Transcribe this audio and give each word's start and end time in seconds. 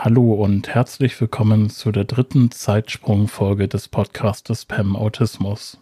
Hallo 0.00 0.32
und 0.32 0.68
herzlich 0.68 1.20
willkommen 1.20 1.70
zu 1.70 1.90
der 1.90 2.04
dritten 2.04 2.52
Zeitsprungfolge 2.52 3.66
des 3.66 3.88
Podcastes 3.88 4.64
PEM 4.64 4.94
Autismus. 4.94 5.80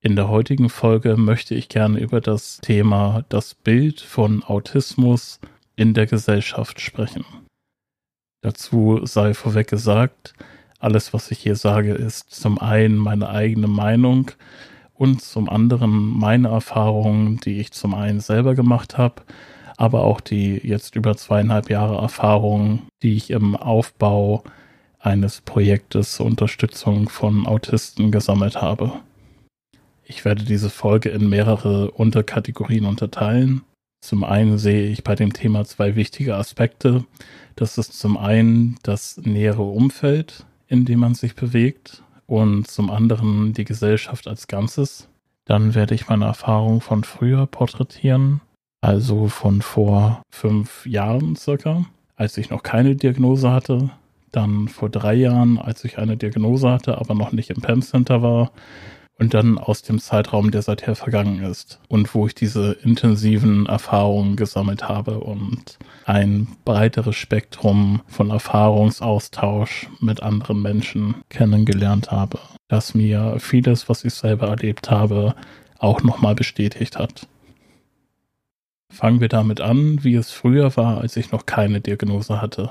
In 0.00 0.14
der 0.14 0.28
heutigen 0.28 0.68
Folge 0.68 1.16
möchte 1.16 1.56
ich 1.56 1.68
gerne 1.68 1.98
über 1.98 2.20
das 2.20 2.58
Thema 2.58 3.24
das 3.28 3.56
Bild 3.56 4.00
von 4.00 4.44
Autismus 4.44 5.40
in 5.74 5.94
der 5.94 6.06
Gesellschaft 6.06 6.80
sprechen. 6.80 7.24
Dazu 8.40 9.00
sei 9.04 9.34
vorweg 9.34 9.66
gesagt, 9.66 10.34
alles, 10.78 11.12
was 11.12 11.32
ich 11.32 11.40
hier 11.40 11.56
sage, 11.56 11.94
ist 11.94 12.30
zum 12.30 12.60
einen 12.60 12.94
meine 12.94 13.30
eigene 13.30 13.66
Meinung 13.66 14.30
und 14.94 15.22
zum 15.22 15.48
anderen 15.48 15.90
meine 15.90 16.50
Erfahrungen, 16.50 17.38
die 17.38 17.58
ich 17.58 17.72
zum 17.72 17.94
einen 17.94 18.20
selber 18.20 18.54
gemacht 18.54 18.96
habe, 18.96 19.22
aber 19.78 20.02
auch 20.02 20.20
die 20.20 20.60
jetzt 20.62 20.96
über 20.96 21.16
zweieinhalb 21.16 21.70
Jahre 21.70 21.96
Erfahrung, 22.02 22.82
die 23.02 23.14
ich 23.14 23.30
im 23.30 23.56
Aufbau 23.56 24.42
eines 24.98 25.40
Projektes 25.40 26.16
zur 26.16 26.26
Unterstützung 26.26 27.08
von 27.08 27.46
Autisten 27.46 28.10
gesammelt 28.10 28.60
habe. 28.60 28.92
Ich 30.04 30.24
werde 30.24 30.44
diese 30.44 30.68
Folge 30.68 31.10
in 31.10 31.28
mehrere 31.28 31.92
Unterkategorien 31.92 32.86
unterteilen. 32.86 33.62
Zum 34.00 34.24
einen 34.24 34.58
sehe 34.58 34.88
ich 34.88 35.04
bei 35.04 35.14
dem 35.14 35.32
Thema 35.32 35.64
zwei 35.64 35.94
wichtige 35.94 36.34
Aspekte. 36.34 37.04
Das 37.54 37.78
ist 37.78 37.98
zum 37.98 38.16
einen 38.16 38.78
das 38.82 39.18
nähere 39.18 39.62
Umfeld, 39.62 40.44
in 40.66 40.86
dem 40.86 40.98
man 40.98 41.14
sich 41.14 41.36
bewegt 41.36 42.02
und 42.26 42.66
zum 42.66 42.90
anderen 42.90 43.52
die 43.52 43.64
Gesellschaft 43.64 44.26
als 44.26 44.48
Ganzes. 44.48 45.08
Dann 45.44 45.76
werde 45.76 45.94
ich 45.94 46.08
meine 46.08 46.24
Erfahrung 46.24 46.80
von 46.80 47.04
früher 47.04 47.46
porträtieren 47.46 48.40
also 48.80 49.28
von 49.28 49.62
vor 49.62 50.22
fünf 50.30 50.86
Jahren 50.86 51.36
circa, 51.36 51.86
als 52.16 52.36
ich 52.36 52.50
noch 52.50 52.62
keine 52.62 52.96
Diagnose 52.96 53.50
hatte. 53.50 53.90
Dann 54.30 54.68
vor 54.68 54.90
drei 54.90 55.14
Jahren, 55.14 55.58
als 55.58 55.84
ich 55.84 55.98
eine 55.98 56.16
Diagnose 56.16 56.70
hatte, 56.70 56.98
aber 56.98 57.14
noch 57.14 57.32
nicht 57.32 57.50
im 57.50 57.62
PEM 57.62 57.82
Center 57.82 58.22
war. 58.22 58.52
Und 59.20 59.34
dann 59.34 59.58
aus 59.58 59.82
dem 59.82 59.98
Zeitraum, 59.98 60.52
der 60.52 60.62
seither 60.62 60.94
vergangen 60.94 61.42
ist. 61.42 61.80
Und 61.88 62.14
wo 62.14 62.26
ich 62.28 62.36
diese 62.36 62.72
intensiven 62.72 63.66
Erfahrungen 63.66 64.36
gesammelt 64.36 64.88
habe 64.88 65.18
und 65.18 65.78
ein 66.04 66.46
breiteres 66.64 67.16
Spektrum 67.16 68.02
von 68.06 68.30
Erfahrungsaustausch 68.30 69.88
mit 69.98 70.22
anderen 70.22 70.62
Menschen 70.62 71.16
kennengelernt 71.30 72.12
habe. 72.12 72.38
Das 72.68 72.94
mir 72.94 73.36
vieles, 73.40 73.88
was 73.88 74.04
ich 74.04 74.14
selber 74.14 74.48
erlebt 74.48 74.88
habe, 74.88 75.34
auch 75.78 76.02
nochmal 76.04 76.36
bestätigt 76.36 76.96
hat. 76.96 77.26
Fangen 78.90 79.20
wir 79.20 79.28
damit 79.28 79.60
an, 79.60 80.02
wie 80.02 80.14
es 80.14 80.30
früher 80.30 80.76
war, 80.76 80.98
als 81.00 81.16
ich 81.16 81.30
noch 81.30 81.46
keine 81.46 81.80
Diagnose 81.80 82.40
hatte. 82.40 82.70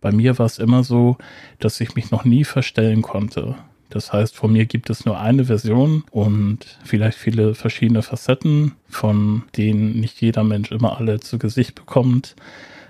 Bei 0.00 0.12
mir 0.12 0.38
war 0.38 0.46
es 0.46 0.58
immer 0.58 0.84
so, 0.84 1.16
dass 1.58 1.80
ich 1.80 1.94
mich 1.94 2.10
noch 2.10 2.24
nie 2.24 2.44
verstellen 2.44 3.02
konnte. 3.02 3.56
Das 3.90 4.12
heißt, 4.12 4.36
von 4.36 4.52
mir 4.52 4.66
gibt 4.66 4.88
es 4.88 5.04
nur 5.04 5.18
eine 5.18 5.46
Version 5.46 6.04
und 6.12 6.78
vielleicht 6.84 7.18
viele 7.18 7.54
verschiedene 7.54 8.02
Facetten, 8.02 8.72
von 8.88 9.42
denen 9.56 9.98
nicht 9.98 10.20
jeder 10.20 10.44
Mensch 10.44 10.70
immer 10.70 10.98
alle 10.98 11.18
zu 11.20 11.38
Gesicht 11.38 11.74
bekommt. 11.74 12.36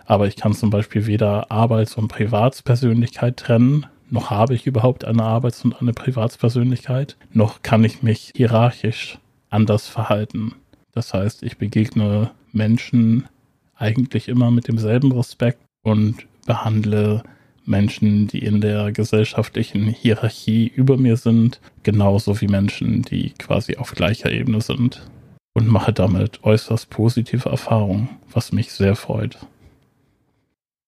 Aber 0.04 0.26
ich 0.26 0.36
kann 0.36 0.52
zum 0.52 0.70
Beispiel 0.70 1.06
weder 1.06 1.50
Arbeits- 1.50 1.96
und 1.96 2.08
Privatspersönlichkeit 2.08 3.38
trennen, 3.38 3.86
noch 4.10 4.30
habe 4.30 4.54
ich 4.54 4.66
überhaupt 4.66 5.04
eine 5.04 5.22
Arbeits- 5.22 5.64
und 5.64 5.80
eine 5.80 5.92
Privatspersönlichkeit, 5.92 7.16
noch 7.32 7.62
kann 7.62 7.84
ich 7.84 8.02
mich 8.02 8.32
hierarchisch 8.34 9.18
anders 9.50 9.86
verhalten. 9.86 10.54
Das 10.92 11.14
heißt, 11.14 11.44
ich 11.44 11.58
begegne 11.58 12.32
Menschen 12.52 13.28
eigentlich 13.76 14.28
immer 14.28 14.50
mit 14.50 14.68
demselben 14.68 15.12
Respekt 15.12 15.60
und 15.82 16.26
behandle 16.46 17.22
Menschen, 17.64 18.26
die 18.26 18.40
in 18.40 18.60
der 18.60 18.92
gesellschaftlichen 18.92 19.86
Hierarchie 19.86 20.66
über 20.66 20.96
mir 20.96 21.16
sind, 21.16 21.60
genauso 21.82 22.40
wie 22.40 22.48
Menschen, 22.48 23.02
die 23.02 23.30
quasi 23.30 23.76
auf 23.76 23.92
gleicher 23.92 24.30
Ebene 24.30 24.60
sind. 24.60 25.08
Und 25.52 25.66
mache 25.66 25.92
damit 25.92 26.44
äußerst 26.44 26.90
positive 26.90 27.48
Erfahrungen, 27.48 28.08
was 28.32 28.52
mich 28.52 28.72
sehr 28.72 28.94
freut. 28.94 29.36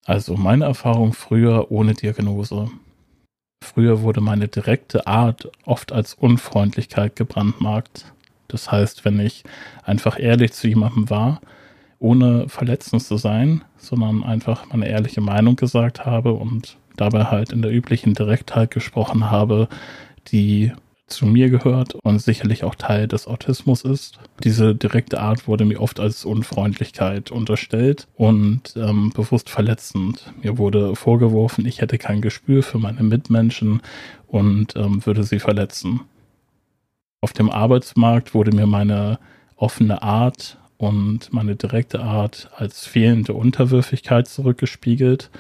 Also 0.05 0.37
meine 0.37 0.65
Erfahrung 0.65 1.13
früher 1.13 1.71
ohne 1.71 1.95
Diagnose. 1.95 2.71
Früher 3.63 4.03
wurde 4.03 4.21
meine 4.21 4.49
direkte 4.49 5.07
Art 5.07 5.51
oft 5.65 5.93
als 5.93 6.15
Unfreundlichkeit 6.15 7.17
gebrandmarkt. 7.17 8.13
Das 8.53 8.71
heißt, 8.71 9.05
wenn 9.05 9.19
ich 9.19 9.43
einfach 9.83 10.19
ehrlich 10.19 10.53
zu 10.53 10.69
jemandem 10.69 11.11
war, 11.11 11.41
ohne 11.99 12.49
verletzend 12.49 13.03
zu 13.03 13.17
sein, 13.17 13.63
sondern 13.77 14.23
einfach 14.23 14.67
meine 14.67 14.89
ehrliche 14.89 15.21
Meinung 15.21 15.57
gesagt 15.57 16.05
habe 16.05 16.33
und 16.33 16.77
dabei 16.97 17.25
halt 17.25 17.53
in 17.53 17.63
der 17.63 17.73
üblichen 17.73 18.15
Direktheit 18.15 18.71
gesprochen 18.71 19.31
habe, 19.31 19.69
die 20.31 20.73
zu 21.07 21.27
mir 21.27 21.51
gehört 21.51 21.95
und 21.95 22.21
sicherlich 22.21 22.65
auch 22.65 22.75
Teil 22.75 23.07
des 23.07 23.27
Autismus 23.27 23.83
ist. 23.83 24.19
Diese 24.43 24.75
direkte 24.75 25.21
Art 25.21 25.47
wurde 25.47 25.65
mir 25.65 25.81
oft 25.81 26.01
als 26.01 26.25
Unfreundlichkeit 26.25 27.31
unterstellt 27.31 28.09
und 28.17 28.75
ähm, 28.77 29.13
bewusst 29.15 29.51
verletzend. 29.51 30.33
Mir 30.43 30.59
wurde 30.59 30.97
vorgeworfen, 30.97 31.67
ich 31.67 31.81
hätte 31.81 31.99
kein 31.99 32.23
Gespür 32.23 32.63
für 32.63 32.79
meine 32.79 33.03
Mitmenschen 33.03 33.83
und 34.27 34.75
ähm, 34.77 35.05
würde 35.05 35.25
sie 35.25 35.39
verletzen. 35.39 36.01
Auf 37.25 37.33
dem 37.33 37.51
Arbeitsmarkt 37.51 38.35
wurde 38.35 38.51
mir 38.51 38.67
meine 38.67 39.21
offene 39.55 40.03
Art 40.03 40.59
und 40.77 41.33
meine 41.33 41.55
direkte 41.55 42.01
Art 42.01 42.51
als 42.57 42.85
fehlende 42.85 43.33
Unterwürfigkeit 43.33 44.27
zurückgespiegelt. 44.27 45.31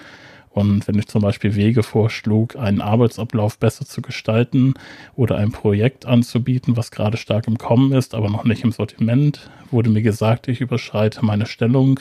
Und 0.51 0.87
wenn 0.87 0.97
ich 0.97 1.09
zum 1.09 1.23
Beispiel 1.23 1.57
Wege 1.57 1.83
vorschlug, 1.83 2.55
einen 2.55 2.81
Arbeitsablauf 2.81 3.59
besser 3.59 3.85
zu 3.85 4.01
gestalten 4.01 4.75
oder 5.17 5.39
ein 5.39 5.51
Projekt 5.51 6.07
anzubieten, 6.07 6.77
was 6.77 6.93
gerade 6.93 7.17
stark 7.17 7.49
im 7.49 7.59
Kommen 7.59 7.91
ist, 7.91 8.15
aber 8.15 8.31
noch 8.31 8.45
nicht 8.45 8.63
im 8.63 8.71
Sortiment, 8.71 9.51
wurde 9.73 9.91
mir 9.91 10.03
gesagt, 10.03 10.47
ich 10.47 10.61
überschreite 10.61 11.25
meine 11.25 11.47
Stellung 11.47 11.99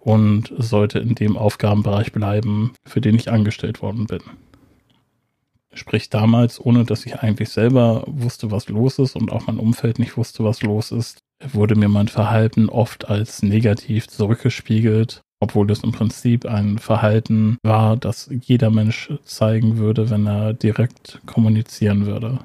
und 0.00 0.54
sollte 0.56 1.00
in 1.00 1.14
dem 1.14 1.36
Aufgabenbereich 1.36 2.12
bleiben, 2.12 2.72
für 2.86 3.02
den 3.02 3.16
ich 3.16 3.30
angestellt 3.30 3.82
worden 3.82 4.06
bin. 4.06 4.22
Sprich 5.78 6.10
damals, 6.10 6.60
ohne 6.60 6.84
dass 6.84 7.06
ich 7.06 7.20
eigentlich 7.20 7.50
selber 7.50 8.02
wusste, 8.08 8.50
was 8.50 8.68
los 8.68 8.98
ist 8.98 9.14
und 9.14 9.30
auch 9.30 9.46
mein 9.46 9.58
Umfeld 9.58 10.00
nicht 10.00 10.16
wusste, 10.16 10.42
was 10.42 10.62
los 10.62 10.90
ist, 10.90 11.20
wurde 11.52 11.76
mir 11.76 11.88
mein 11.88 12.08
Verhalten 12.08 12.68
oft 12.68 13.08
als 13.08 13.42
negativ 13.44 14.08
zurückgespiegelt, 14.08 15.20
obwohl 15.40 15.70
es 15.70 15.84
im 15.84 15.92
Prinzip 15.92 16.46
ein 16.46 16.78
Verhalten 16.78 17.58
war, 17.62 17.96
das 17.96 18.28
jeder 18.40 18.70
Mensch 18.70 19.12
zeigen 19.22 19.78
würde, 19.78 20.10
wenn 20.10 20.26
er 20.26 20.52
direkt 20.52 21.20
kommunizieren 21.26 22.06
würde. 22.06 22.40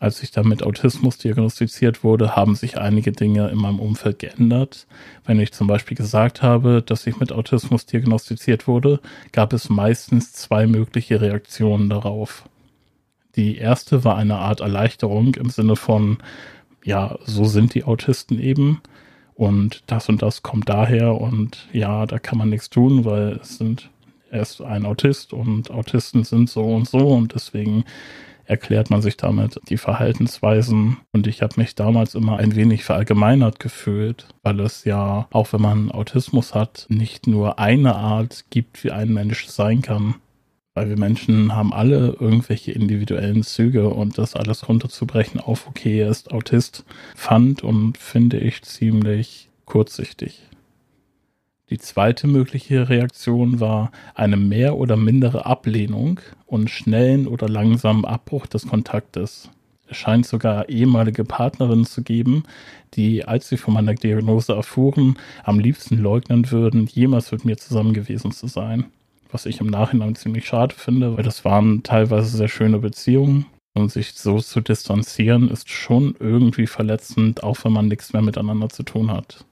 Als 0.00 0.22
ich 0.22 0.32
dann 0.32 0.48
mit 0.48 0.62
Autismus 0.64 1.18
diagnostiziert 1.18 2.02
wurde, 2.02 2.34
haben 2.34 2.56
sich 2.56 2.78
einige 2.78 3.12
Dinge 3.12 3.48
in 3.48 3.58
meinem 3.58 3.78
Umfeld 3.78 4.18
geändert. 4.18 4.86
Wenn 5.24 5.38
ich 5.38 5.52
zum 5.52 5.68
Beispiel 5.68 5.96
gesagt 5.96 6.42
habe, 6.42 6.82
dass 6.82 7.06
ich 7.06 7.20
mit 7.20 7.32
Autismus 7.32 7.86
diagnostiziert 7.86 8.66
wurde, 8.66 9.00
gab 9.32 9.52
es 9.52 9.68
meistens 9.68 10.32
zwei 10.32 10.66
mögliche 10.66 11.20
Reaktionen 11.20 11.88
darauf. 11.88 12.48
Die 13.36 13.56
erste 13.56 14.04
war 14.04 14.16
eine 14.16 14.36
Art 14.36 14.60
Erleichterung 14.60 15.36
im 15.36 15.50
Sinne 15.50 15.76
von, 15.76 16.18
ja, 16.84 17.16
so 17.24 17.44
sind 17.44 17.74
die 17.74 17.84
Autisten 17.84 18.40
eben 18.40 18.80
und 19.34 19.82
das 19.86 20.08
und 20.08 20.22
das 20.22 20.42
kommt 20.42 20.68
daher 20.68 21.20
und 21.20 21.68
ja, 21.72 22.06
da 22.06 22.18
kann 22.18 22.38
man 22.38 22.50
nichts 22.50 22.68
tun, 22.68 23.04
weil 23.04 23.40
es 23.42 23.58
sind, 23.58 23.90
er 24.30 24.42
ist 24.42 24.60
ein 24.60 24.86
Autist 24.86 25.32
und 25.32 25.70
Autisten 25.70 26.24
sind 26.24 26.50
so 26.50 26.64
und 26.64 26.88
so 26.88 27.08
und 27.08 27.34
deswegen 27.34 27.84
erklärt 28.46 28.90
man 28.90 29.02
sich 29.02 29.16
damit 29.16 29.60
die 29.68 29.76
Verhaltensweisen. 29.76 30.98
Und 31.12 31.26
ich 31.26 31.42
habe 31.42 31.54
mich 31.56 31.74
damals 31.74 32.14
immer 32.14 32.38
ein 32.38 32.54
wenig 32.56 32.84
verallgemeinert 32.84 33.60
gefühlt, 33.60 34.26
weil 34.42 34.60
es 34.60 34.84
ja, 34.84 35.26
auch 35.30 35.52
wenn 35.52 35.62
man 35.62 35.90
Autismus 35.90 36.54
hat, 36.54 36.86
nicht 36.88 37.26
nur 37.26 37.58
eine 37.58 37.94
Art 37.96 38.44
gibt, 38.50 38.84
wie 38.84 38.90
ein 38.90 39.12
Mensch 39.12 39.46
sein 39.46 39.82
kann. 39.82 40.16
Weil 40.74 40.88
wir 40.88 40.98
Menschen 40.98 41.54
haben 41.54 41.72
alle 41.72 42.16
irgendwelche 42.18 42.72
individuellen 42.72 43.44
Züge 43.44 43.88
und 43.90 44.18
das 44.18 44.34
alles 44.34 44.68
runterzubrechen 44.68 45.40
auf, 45.40 45.68
okay, 45.68 46.00
er 46.00 46.10
ist 46.10 46.32
Autist, 46.32 46.84
fand 47.14 47.62
und 47.62 47.96
finde 47.96 48.38
ich 48.38 48.62
ziemlich 48.62 49.50
kurzsichtig. 49.66 50.42
Die 51.70 51.78
zweite 51.78 52.26
mögliche 52.26 52.90
Reaktion 52.90 53.58
war 53.58 53.90
eine 54.14 54.36
mehr 54.36 54.76
oder 54.76 54.96
mindere 54.96 55.46
Ablehnung 55.46 56.20
und 56.46 56.68
schnellen 56.68 57.26
oder 57.26 57.48
langsamen 57.48 58.04
Abbruch 58.04 58.46
des 58.46 58.68
Kontaktes. 58.68 59.50
Es 59.88 59.96
scheint 59.96 60.26
sogar 60.26 60.68
ehemalige 60.68 61.24
Partnerinnen 61.24 61.86
zu 61.86 62.02
geben, 62.02 62.44
die, 62.94 63.24
als 63.24 63.48
sie 63.48 63.56
von 63.56 63.74
meiner 63.74 63.94
Diagnose 63.94 64.52
erfuhren, 64.52 65.18
am 65.42 65.58
liebsten 65.58 65.98
leugnen 65.98 66.50
würden, 66.50 66.86
jemals 66.86 67.32
mit 67.32 67.44
mir 67.44 67.56
zusammen 67.56 67.94
gewesen 67.94 68.30
zu 68.30 68.46
sein. 68.46 68.86
Was 69.30 69.46
ich 69.46 69.60
im 69.60 69.66
Nachhinein 69.66 70.14
ziemlich 70.14 70.46
schade 70.46 70.74
finde, 70.74 71.16
weil 71.16 71.24
das 71.24 71.44
waren 71.44 71.82
teilweise 71.82 72.36
sehr 72.36 72.48
schöne 72.48 72.78
Beziehungen. 72.78 73.46
Und 73.76 73.90
sich 73.90 74.12
so 74.12 74.38
zu 74.38 74.60
distanzieren 74.60 75.50
ist 75.50 75.68
schon 75.68 76.14
irgendwie 76.20 76.68
verletzend, 76.68 77.42
auch 77.42 77.64
wenn 77.64 77.72
man 77.72 77.88
nichts 77.88 78.12
mehr 78.12 78.22
miteinander 78.22 78.68
zu 78.68 78.84
tun 78.84 79.10
hat. 79.10 79.44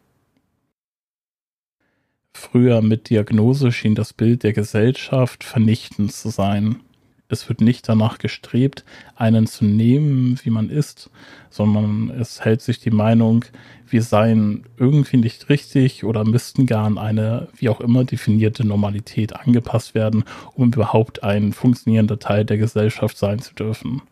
Früher 2.34 2.82
mit 2.82 3.11
Diagnose 3.11 3.73
schien 3.73 3.94
das 3.94 4.12
Bild 4.12 4.43
der 4.43 4.52
Gesellschaft 4.52 5.44
vernichtend 5.44 6.12
zu 6.12 6.31
sein. 6.31 6.81
Es 7.29 7.49
wird 7.49 7.61
nicht 7.61 7.88
danach 7.88 8.19
gestrebt, 8.19 8.84
einen 9.17 9.46
zu 9.46 9.64
nehmen, 9.64 10.38
wie 10.43 10.50
man 10.50 10.69
ist, 10.69 11.11
sondern 11.49 12.11
es 12.11 12.44
hält 12.44 12.61
sich 12.61 12.79
die 12.79 12.90
Meinung, 12.90 13.44
wir 13.88 14.02
seien 14.02 14.64
irgendwie 14.76 15.17
nicht 15.17 15.49
richtig 15.49 16.05
oder 16.05 16.25
müssten 16.25 16.67
gar 16.67 16.84
an 16.84 16.99
eine, 16.99 17.49
wie 17.56 17.69
auch 17.69 17.81
immer 17.81 18.05
definierte 18.05 18.67
Normalität 18.67 19.34
angepasst 19.34 19.94
werden, 19.94 20.25
um 20.55 20.73
überhaupt 20.73 21.23
ein 21.23 21.52
funktionierender 21.52 22.19
Teil 22.19 22.44
der 22.44 22.58
Gesellschaft 22.58 23.17
sein 23.17 23.38
zu 23.38 23.55
dürfen. 23.55 24.02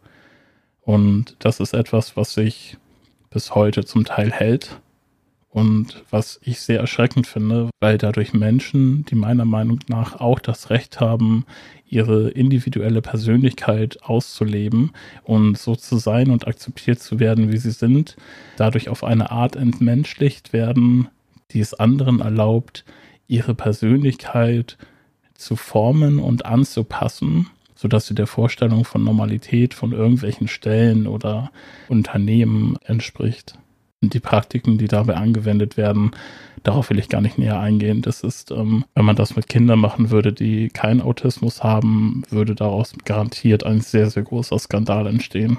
Und 0.83 1.37
das 1.41 1.61
ist 1.61 1.75
etwas, 1.75 2.17
was 2.17 2.35
sich 2.35 2.79
bis 3.31 3.55
heute 3.55 3.85
zum 3.85 4.05
Teil 4.05 4.31
hält 4.31 4.81
und 5.50 6.05
was 6.11 6.38
ich 6.44 6.61
sehr 6.61 6.79
erschreckend 6.79 7.26
finde, 7.26 7.70
weil 7.81 7.99
dadurch 7.99 8.32
Menschen, 8.32 9.05
die 9.06 9.17
meiner 9.17 9.44
Meinung 9.44 9.81
nach 9.88 10.20
auch 10.20 10.38
das 10.38 10.70
Recht 10.70 11.00
haben, 11.00 11.44
ihre 11.88 12.31
individuelle 12.31 13.02
Persönlichkeit 13.02 14.00
auszuleben 14.02 14.93
und 15.25 15.58
so 15.58 15.75
zu 15.75 15.99
sein 15.99 16.31
und 16.31 16.47
akzeptiert 16.47 17.00
zu 17.00 17.19
werden, 17.19 17.50
wie 17.50 17.56
sie 17.56 17.73
sind, 17.73 18.17
dadurch 18.56 18.88
auf 18.88 19.02
eine 19.02 19.32
Art 19.32 19.56
entmenschlicht 19.56 20.52
werden, 20.52 21.08
die 21.50 21.58
es 21.58 21.75
anderen 21.75 22.20
erlaubt, 22.20 22.85
ihre 23.26 23.56
Persönlichkeit 23.56 24.79
zu 25.35 25.56
formen 25.56 26.20
und 26.20 26.47
anzupassen, 26.47 27.49
sodass 27.75 28.06
sie 28.06 28.14
der 28.14 28.29
Vorstellung 28.29 28.85
von 28.85 29.02
Normalität 29.02 29.75
von 29.75 29.91
irgendwelchen 29.91 30.47
Stellen 30.47 31.08
oder 31.08 31.50
Unternehmen 31.88 32.76
entspricht 32.85 33.58
die 34.08 34.20
Praktiken, 34.20 34.79
die 34.79 34.88
dabei 34.88 35.14
angewendet 35.14 35.76
werden, 35.76 36.12
darauf 36.62 36.88
will 36.88 36.99
ich 36.99 37.11
gar 37.11 37.20
nicht 37.20 37.37
näher 37.38 37.61
eingehen. 37.61 38.00
Das 38.00 38.23
ist, 38.23 38.50
ähm, 38.50 38.85
wenn 38.94 39.05
man 39.05 39.17
das 39.17 39.37
mit 39.37 39.49
Kindern 39.49 39.79
machen 39.79 40.11
würde, 40.11 40.32
die 40.32 40.69
keinen 40.70 41.02
Autismus 41.02 41.62
haben, 41.62 42.23
würde 42.31 42.55
daraus 42.55 42.94
garantiert 43.05 43.64
ein 43.64 43.81
sehr, 43.81 44.08
sehr 44.08 44.23
großer 44.23 44.58
Skandal 44.58 45.06
entstehen. 45.06 45.58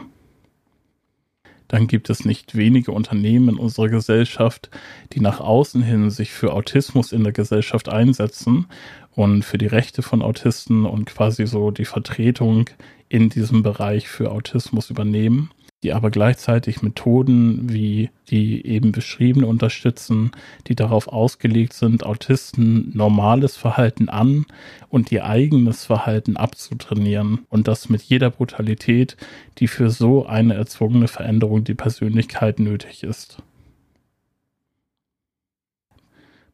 Dann 1.67 1.87
gibt 1.87 2.09
es 2.09 2.25
nicht 2.25 2.55
wenige 2.55 2.91
Unternehmen 2.91 3.49
in 3.49 3.57
unserer 3.57 3.87
Gesellschaft, 3.87 4.69
die 5.13 5.21
nach 5.21 5.39
außen 5.39 5.83
hin 5.83 6.09
sich 6.09 6.31
für 6.31 6.51
Autismus 6.51 7.13
in 7.13 7.23
der 7.23 7.31
Gesellschaft 7.31 7.87
einsetzen 7.89 8.65
und 9.11 9.45
für 9.45 9.57
die 9.57 9.67
Rechte 9.67 10.01
von 10.01 10.21
Autisten 10.21 10.85
und 10.85 11.05
quasi 11.05 11.45
so 11.45 11.71
die 11.71 11.85
Vertretung 11.85 12.69
in 13.07 13.29
diesem 13.29 13.61
Bereich 13.61 14.09
für 14.09 14.31
Autismus 14.31 14.89
übernehmen 14.89 15.51
die 15.83 15.93
aber 15.93 16.11
gleichzeitig 16.11 16.81
Methoden 16.81 17.71
wie 17.71 18.09
die 18.29 18.65
eben 18.65 18.91
beschriebene 18.91 19.47
unterstützen, 19.47 20.31
die 20.67 20.75
darauf 20.75 21.07
ausgelegt 21.07 21.73
sind, 21.73 22.05
Autisten 22.05 22.91
normales 22.95 23.57
Verhalten 23.57 24.07
an 24.09 24.45
und 24.89 25.11
ihr 25.11 25.25
eigenes 25.25 25.85
Verhalten 25.85 26.37
abzutrainieren 26.37 27.45
und 27.49 27.67
das 27.67 27.89
mit 27.89 28.03
jeder 28.03 28.29
Brutalität, 28.29 29.17
die 29.57 29.67
für 29.67 29.89
so 29.89 30.25
eine 30.25 30.53
erzwungene 30.53 31.07
Veränderung 31.07 31.63
die 31.63 31.75
Persönlichkeit 31.75 32.59
nötig 32.59 33.03
ist. 33.03 33.41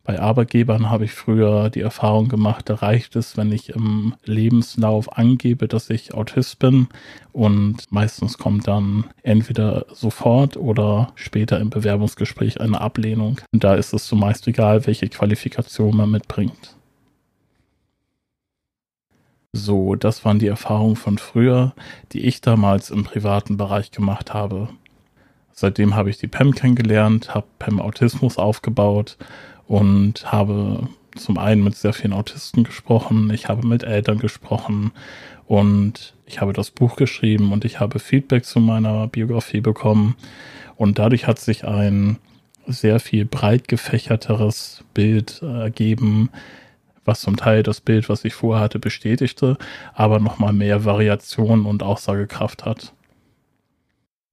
Bei 0.07 0.21
Arbeitgebern 0.21 0.89
habe 0.89 1.03
ich 1.03 1.11
früher 1.11 1.69
die 1.69 1.81
Erfahrung 1.81 2.29
gemacht, 2.29 2.69
da 2.69 2.75
reicht 2.75 3.17
es, 3.17 3.35
wenn 3.35 3.51
ich 3.51 3.71
im 3.71 4.15
Lebenslauf 4.23 5.17
angebe, 5.17 5.67
dass 5.67 5.89
ich 5.89 6.13
Autist 6.13 6.59
bin 6.59 6.87
und 7.33 7.91
meistens 7.91 8.37
kommt 8.37 8.69
dann 8.69 9.03
entweder 9.23 9.85
sofort 9.91 10.55
oder 10.55 11.11
später 11.15 11.59
im 11.59 11.69
Bewerbungsgespräch 11.69 12.61
eine 12.61 12.79
Ablehnung. 12.79 13.41
Und 13.51 13.65
da 13.65 13.75
ist 13.75 13.91
es 13.91 14.07
zumeist 14.07 14.47
egal, 14.47 14.87
welche 14.87 15.09
Qualifikation 15.09 15.97
man 15.97 16.11
mitbringt. 16.11 16.77
So, 19.51 19.95
das 19.95 20.23
waren 20.23 20.39
die 20.39 20.47
Erfahrungen 20.47 20.95
von 20.95 21.17
früher, 21.17 21.73
die 22.13 22.21
ich 22.21 22.39
damals 22.39 22.91
im 22.91 23.03
privaten 23.03 23.57
Bereich 23.57 23.91
gemacht 23.91 24.33
habe. 24.33 24.69
Seitdem 25.51 25.95
habe 25.95 26.11
ich 26.11 26.17
die 26.17 26.27
PEM 26.27 26.53
kennengelernt, 26.55 27.33
habe 27.35 27.47
PEM 27.59 27.81
Autismus 27.81 28.37
aufgebaut 28.37 29.17
und 29.67 30.31
habe 30.31 30.87
zum 31.15 31.37
einen 31.37 31.63
mit 31.63 31.75
sehr 31.75 31.93
vielen 31.93 32.13
Autisten 32.13 32.63
gesprochen, 32.63 33.31
ich 33.33 33.47
habe 33.47 33.65
mit 33.65 33.83
Eltern 33.83 34.19
gesprochen 34.19 34.91
und 35.45 36.13
ich 36.25 36.41
habe 36.41 36.53
das 36.53 36.71
Buch 36.71 36.95
geschrieben 36.95 37.51
und 37.51 37.65
ich 37.65 37.79
habe 37.79 37.99
Feedback 37.99 38.45
zu 38.45 38.59
meiner 38.59 39.07
Biografie 39.07 39.61
bekommen 39.61 40.15
und 40.75 40.99
dadurch 40.99 41.27
hat 41.27 41.39
sich 41.39 41.65
ein 41.65 42.17
sehr 42.67 42.99
viel 42.99 43.25
breit 43.25 43.67
gefächerteres 43.67 44.83
Bild 44.93 45.41
ergeben, 45.41 46.29
was 47.05 47.21
zum 47.21 47.37
Teil 47.37 47.63
das 47.63 47.79
Bild, 47.79 48.09
was 48.09 48.25
ich 48.25 48.33
vorher 48.33 48.61
hatte, 48.61 48.79
bestätigte, 48.79 49.57
aber 49.93 50.19
nochmal 50.19 50.53
mehr 50.53 50.83
Variation 50.83 51.65
und 51.65 51.81
Aussagekraft 51.81 52.65
hat. 52.65 52.93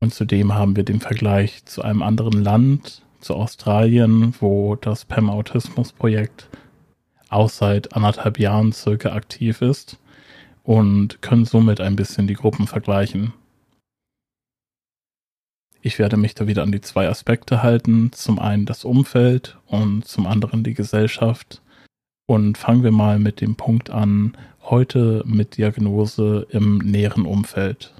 Und 0.00 0.12
zudem 0.12 0.54
haben 0.54 0.74
wir 0.76 0.82
den 0.82 1.00
Vergleich 1.00 1.64
zu 1.64 1.82
einem 1.82 2.02
anderen 2.02 2.42
Land 2.42 3.02
zu 3.24 3.34
Australien, 3.34 4.34
wo 4.40 4.76
das 4.76 5.04
PEM-Autismus-Projekt 5.06 6.48
auch 7.28 7.48
seit 7.48 7.94
anderthalb 7.94 8.38
Jahren 8.38 8.72
circa 8.72 9.12
aktiv 9.12 9.62
ist 9.62 9.98
und 10.62 11.20
können 11.22 11.44
somit 11.44 11.80
ein 11.80 11.96
bisschen 11.96 12.26
die 12.26 12.34
Gruppen 12.34 12.66
vergleichen. 12.66 13.32
Ich 15.82 15.98
werde 15.98 16.16
mich 16.16 16.34
da 16.34 16.46
wieder 16.46 16.62
an 16.62 16.72
die 16.72 16.80
zwei 16.80 17.08
Aspekte 17.08 17.62
halten. 17.62 18.10
Zum 18.12 18.38
einen 18.38 18.64
das 18.64 18.84
Umfeld 18.84 19.58
und 19.66 20.06
zum 20.06 20.26
anderen 20.26 20.64
die 20.64 20.72
Gesellschaft. 20.72 21.60
Und 22.26 22.56
fangen 22.56 22.82
wir 22.82 22.92
mal 22.92 23.18
mit 23.18 23.42
dem 23.42 23.54
Punkt 23.54 23.90
an, 23.90 24.34
heute 24.62 25.22
mit 25.26 25.58
Diagnose 25.58 26.46
im 26.48 26.78
näheren 26.78 27.26
Umfeld. 27.26 27.92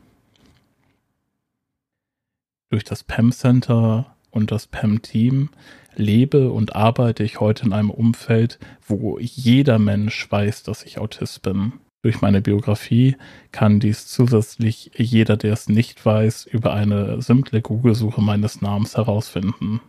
Durch 2.71 2.85
das 2.85 3.05
PEM 3.05 3.33
Center 3.33 4.14
und 4.35 4.51
das 4.51 4.67
PEM-Team 4.67 5.49
lebe 5.97 6.51
und 6.51 6.75
arbeite 6.75 7.23
ich 7.23 7.41
heute 7.41 7.67
in 7.67 7.73
einem 7.73 7.91
Umfeld, 7.91 8.59
wo 8.87 9.19
jeder 9.19 9.79
Mensch 9.79 10.31
weiß, 10.31 10.65
dass 10.65 10.83
ich 10.85 10.99
Autist 10.99 11.43
bin. 11.43 11.75
Durch 12.03 12.21
meine 12.21 12.43
Biografie 12.43 13.17
kann 13.53 13.81
dies 13.81 14.07
zusätzlich 14.09 14.91
jeder, 14.97 15.37
der 15.37 15.53
es 15.53 15.69
nicht 15.69 16.05
weiß, 16.05 16.47
über 16.47 16.75
eine 16.75 17.23
simple 17.23 17.63
Google-Suche 17.63 18.21
meines 18.21 18.61
Namens 18.61 18.97
herausfinden. 18.97 19.81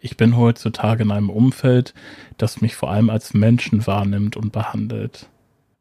Ich 0.00 0.18
bin 0.18 0.36
heutzutage 0.36 1.04
in 1.04 1.12
einem 1.12 1.30
Umfeld, 1.30 1.94
das 2.36 2.60
mich 2.60 2.74
vor 2.74 2.90
allem 2.90 3.08
als 3.08 3.32
Menschen 3.32 3.86
wahrnimmt 3.86 4.36
und 4.36 4.52
behandelt 4.52 5.30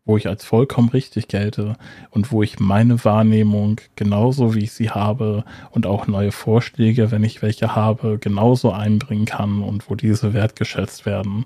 wo 0.05 0.17
ich 0.17 0.27
als 0.27 0.43
vollkommen 0.43 0.89
richtig 0.89 1.27
gelte 1.27 1.77
und 2.09 2.31
wo 2.31 2.43
ich 2.43 2.59
meine 2.59 3.03
Wahrnehmung 3.05 3.79
genauso 3.95 4.53
wie 4.53 4.63
ich 4.63 4.73
sie 4.73 4.89
habe 4.89 5.45
und 5.71 5.85
auch 5.85 6.07
neue 6.07 6.31
Vorschläge, 6.31 7.11
wenn 7.11 7.23
ich 7.23 7.41
welche 7.41 7.75
habe, 7.75 8.17
genauso 8.19 8.71
einbringen 8.71 9.25
kann 9.25 9.61
und 9.61 9.89
wo 9.89 9.95
diese 9.95 10.33
wertgeschätzt 10.33 11.05
werden. 11.05 11.45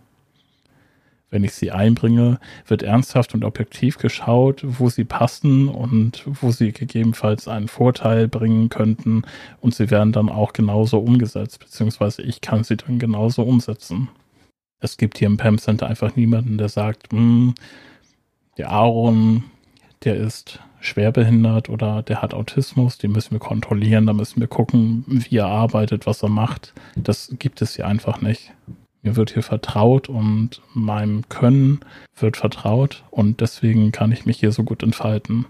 Wenn 1.30 1.44
ich 1.44 1.54
sie 1.54 1.72
einbringe, 1.72 2.40
wird 2.66 2.84
ernsthaft 2.84 3.34
und 3.34 3.44
objektiv 3.44 3.98
geschaut, 3.98 4.62
wo 4.64 4.90
sie 4.90 5.04
passen 5.04 5.68
und 5.68 6.24
wo 6.26 6.52
sie 6.52 6.72
gegebenenfalls 6.72 7.50
einen 7.50 7.68
Vorteil 7.68 8.30
bringen 8.30 8.70
könnten 8.70 9.24
und 9.60 9.76
sie 9.76 9.92
werden 9.92 10.14
dann 10.14 10.30
auch 10.30 10.54
genauso 10.54 11.00
umgesetzt, 11.00 11.60
beziehungsweise 11.60 12.22
ich 12.22 12.40
kann 12.40 12.64
sie 12.64 12.78
dann 12.78 12.98
genauso 12.98 13.44
umsetzen. 13.44 14.08
Es 14.80 14.96
gibt 14.96 15.18
hier 15.18 15.28
im 15.28 15.38
PAM 15.38 15.58
Center 15.58 15.88
einfach 15.88 16.16
niemanden, 16.16 16.58
der 16.58 16.70
sagt, 16.70 17.12
hm, 17.12 17.56
der 18.58 18.72
Aaron, 18.72 19.44
der 20.04 20.16
ist 20.16 20.60
schwerbehindert 20.80 21.70
oder 21.70 22.02
der 22.02 22.22
hat 22.22 22.34
Autismus, 22.34 22.98
den 22.98 23.12
müssen 23.12 23.32
wir 23.32 23.40
kontrollieren, 23.40 24.06
da 24.06 24.14
müssen 24.14 24.40
wir 24.40 24.48
gucken, 24.48 25.04
wie 25.08 25.38
er 25.38 25.48
arbeitet, 25.48 26.06
was 26.06 26.24
er 26.24 26.30
macht. 26.30 26.74
Das 26.96 27.34
gibt 27.40 27.62
es 27.62 27.76
hier 27.76 27.88
einfach 27.88 28.22
nicht. 28.22 28.54
Mir 29.02 29.16
wird 29.16 29.32
hier 29.32 29.44
vertraut 29.44 30.10
und 30.10 30.62
meinem 30.74 31.28
Können 31.30 31.80
wird 32.20 32.38
vertraut 32.38 33.04
und 33.10 33.42
deswegen 33.42 33.92
kann 33.92 34.12
ich 34.12 34.26
mich 34.26 34.40
hier 34.40 34.52
so 34.52 34.64
gut 34.64 34.84
entfalten. 34.84 35.46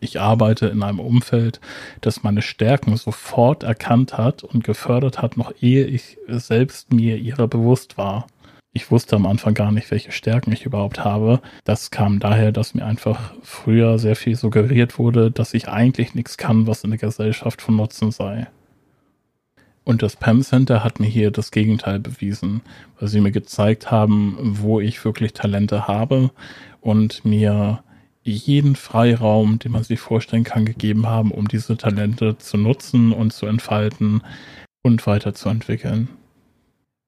Ich 0.00 0.20
arbeite 0.20 0.66
in 0.66 0.82
einem 0.82 0.98
Umfeld, 0.98 1.60
das 2.00 2.24
meine 2.24 2.42
Stärken 2.42 2.96
sofort 2.96 3.62
erkannt 3.62 4.18
hat 4.18 4.42
und 4.42 4.64
gefördert 4.64 5.22
hat, 5.22 5.36
noch 5.36 5.52
ehe 5.60 5.84
ich 5.86 6.18
selbst 6.26 6.92
mir 6.92 7.18
ihrer 7.18 7.46
bewusst 7.46 7.98
war. 7.98 8.26
Ich 8.74 8.90
wusste 8.90 9.16
am 9.16 9.26
Anfang 9.26 9.52
gar 9.52 9.70
nicht, 9.70 9.90
welche 9.90 10.12
Stärken 10.12 10.50
ich 10.50 10.64
überhaupt 10.64 11.04
habe. 11.04 11.42
Das 11.64 11.90
kam 11.90 12.20
daher, 12.20 12.52
dass 12.52 12.74
mir 12.74 12.86
einfach 12.86 13.34
früher 13.42 13.98
sehr 13.98 14.16
viel 14.16 14.34
suggeriert 14.34 14.98
wurde, 14.98 15.30
dass 15.30 15.52
ich 15.52 15.68
eigentlich 15.68 16.14
nichts 16.14 16.38
kann, 16.38 16.66
was 16.66 16.82
in 16.82 16.90
der 16.90 16.98
Gesellschaft 16.98 17.60
von 17.60 17.76
Nutzen 17.76 18.12
sei. 18.12 18.46
Und 19.84 20.02
das 20.02 20.16
PAM 20.16 20.42
Center 20.42 20.82
hat 20.82 21.00
mir 21.00 21.08
hier 21.08 21.30
das 21.30 21.50
Gegenteil 21.50 21.98
bewiesen, 21.98 22.62
weil 22.98 23.08
sie 23.08 23.20
mir 23.20 23.32
gezeigt 23.32 23.90
haben, 23.90 24.38
wo 24.40 24.80
ich 24.80 25.04
wirklich 25.04 25.34
Talente 25.34 25.86
habe 25.86 26.30
und 26.80 27.24
mir 27.26 27.82
jeden 28.22 28.76
Freiraum, 28.76 29.58
den 29.58 29.72
man 29.72 29.82
sich 29.82 30.00
vorstellen 30.00 30.44
kann, 30.44 30.64
gegeben 30.64 31.08
haben, 31.08 31.30
um 31.32 31.48
diese 31.48 31.76
Talente 31.76 32.38
zu 32.38 32.56
nutzen 32.56 33.12
und 33.12 33.32
zu 33.32 33.46
entfalten 33.46 34.22
und 34.82 35.06
weiterzuentwickeln. 35.06 36.08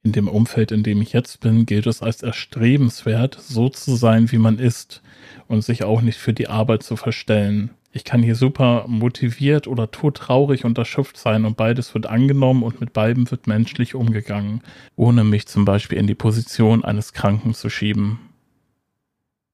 In 0.04 0.12
dem 0.12 0.28
Umfeld, 0.28 0.70
in 0.70 0.82
dem 0.82 1.00
ich 1.00 1.14
jetzt 1.14 1.40
bin, 1.40 1.64
gilt 1.64 1.86
es 1.86 2.02
als 2.02 2.22
erstrebenswert, 2.22 3.38
so 3.40 3.70
zu 3.70 3.96
sein, 3.96 4.30
wie 4.30 4.38
man 4.38 4.58
ist 4.58 5.02
und 5.48 5.64
sich 5.64 5.82
auch 5.82 6.02
nicht 6.02 6.18
für 6.18 6.34
die 6.34 6.46
Arbeit 6.46 6.82
zu 6.82 6.96
verstellen. 6.96 7.70
Ich 7.90 8.04
kann 8.04 8.22
hier 8.22 8.34
super 8.34 8.84
motiviert 8.86 9.66
oder 9.66 9.90
todtraurig 9.90 10.66
und 10.66 10.76
erschöpft 10.76 11.16
sein 11.16 11.46
und 11.46 11.56
beides 11.56 11.94
wird 11.94 12.04
angenommen 12.04 12.62
und 12.62 12.80
mit 12.80 12.92
beiden 12.92 13.30
wird 13.30 13.46
menschlich 13.46 13.94
umgegangen, 13.94 14.60
ohne 14.94 15.24
mich 15.24 15.46
zum 15.46 15.64
Beispiel 15.64 15.96
in 15.96 16.06
die 16.06 16.14
Position 16.14 16.84
eines 16.84 17.14
Kranken 17.14 17.54
zu 17.54 17.70
schieben. 17.70 18.18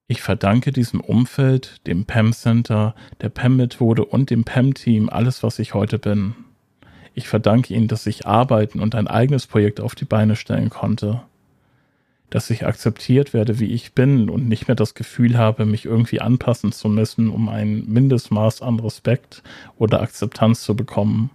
Ich 0.09 0.21
verdanke 0.21 0.73
diesem 0.73 1.01
Umfeld, 1.01 1.87
dem 1.87 2.07
PEM 2.07 2.33
Center, 2.33 2.97
der 3.21 3.29
PEM 3.29 3.57
Methode 3.57 4.05
und 4.05 4.31
dem 4.31 4.43
PEM 4.43 4.75
Team 4.75 5.11
alles, 5.11 5.45
was 5.45 5.61
ich 5.61 5.75
heute 5.75 6.01
bin. 6.01 6.35
Ich 7.15 7.29
verdanke 7.29 7.75
ihnen, 7.75 7.89
dass 7.89 8.07
ich 8.07 8.27
arbeiten 8.27 8.81
und 8.81 8.95
ein 8.95 9.07
eigenes 9.07 9.47
Projekt 9.47 9.81
auf 9.81 9.95
die 9.95 10.05
Beine 10.05 10.37
stellen 10.37 10.71
konnte. 10.71 11.23
Dass 12.31 12.51
ich 12.51 12.65
akzeptiert 12.65 13.35
werde, 13.35 13.59
wie 13.59 13.73
ich 13.73 13.93
bin 13.93 14.31
und 14.31 14.49
nicht 14.49 14.69
mehr 14.69 14.77
das 14.77 14.95
Gefühl 14.95 15.37
habe, 15.37 15.67
mich 15.67 15.85
irgendwie 15.85 16.21
anpassen 16.21 16.71
zu 16.71 16.89
müssen, 16.89 17.29
um 17.29 17.49
ein 17.49 17.85
Mindestmaß 17.87 18.63
an 18.63 18.79
Respekt 18.79 19.43
oder 19.77 20.01
Akzeptanz 20.01 20.63
zu 20.63 20.77
bekommen. 20.77 21.31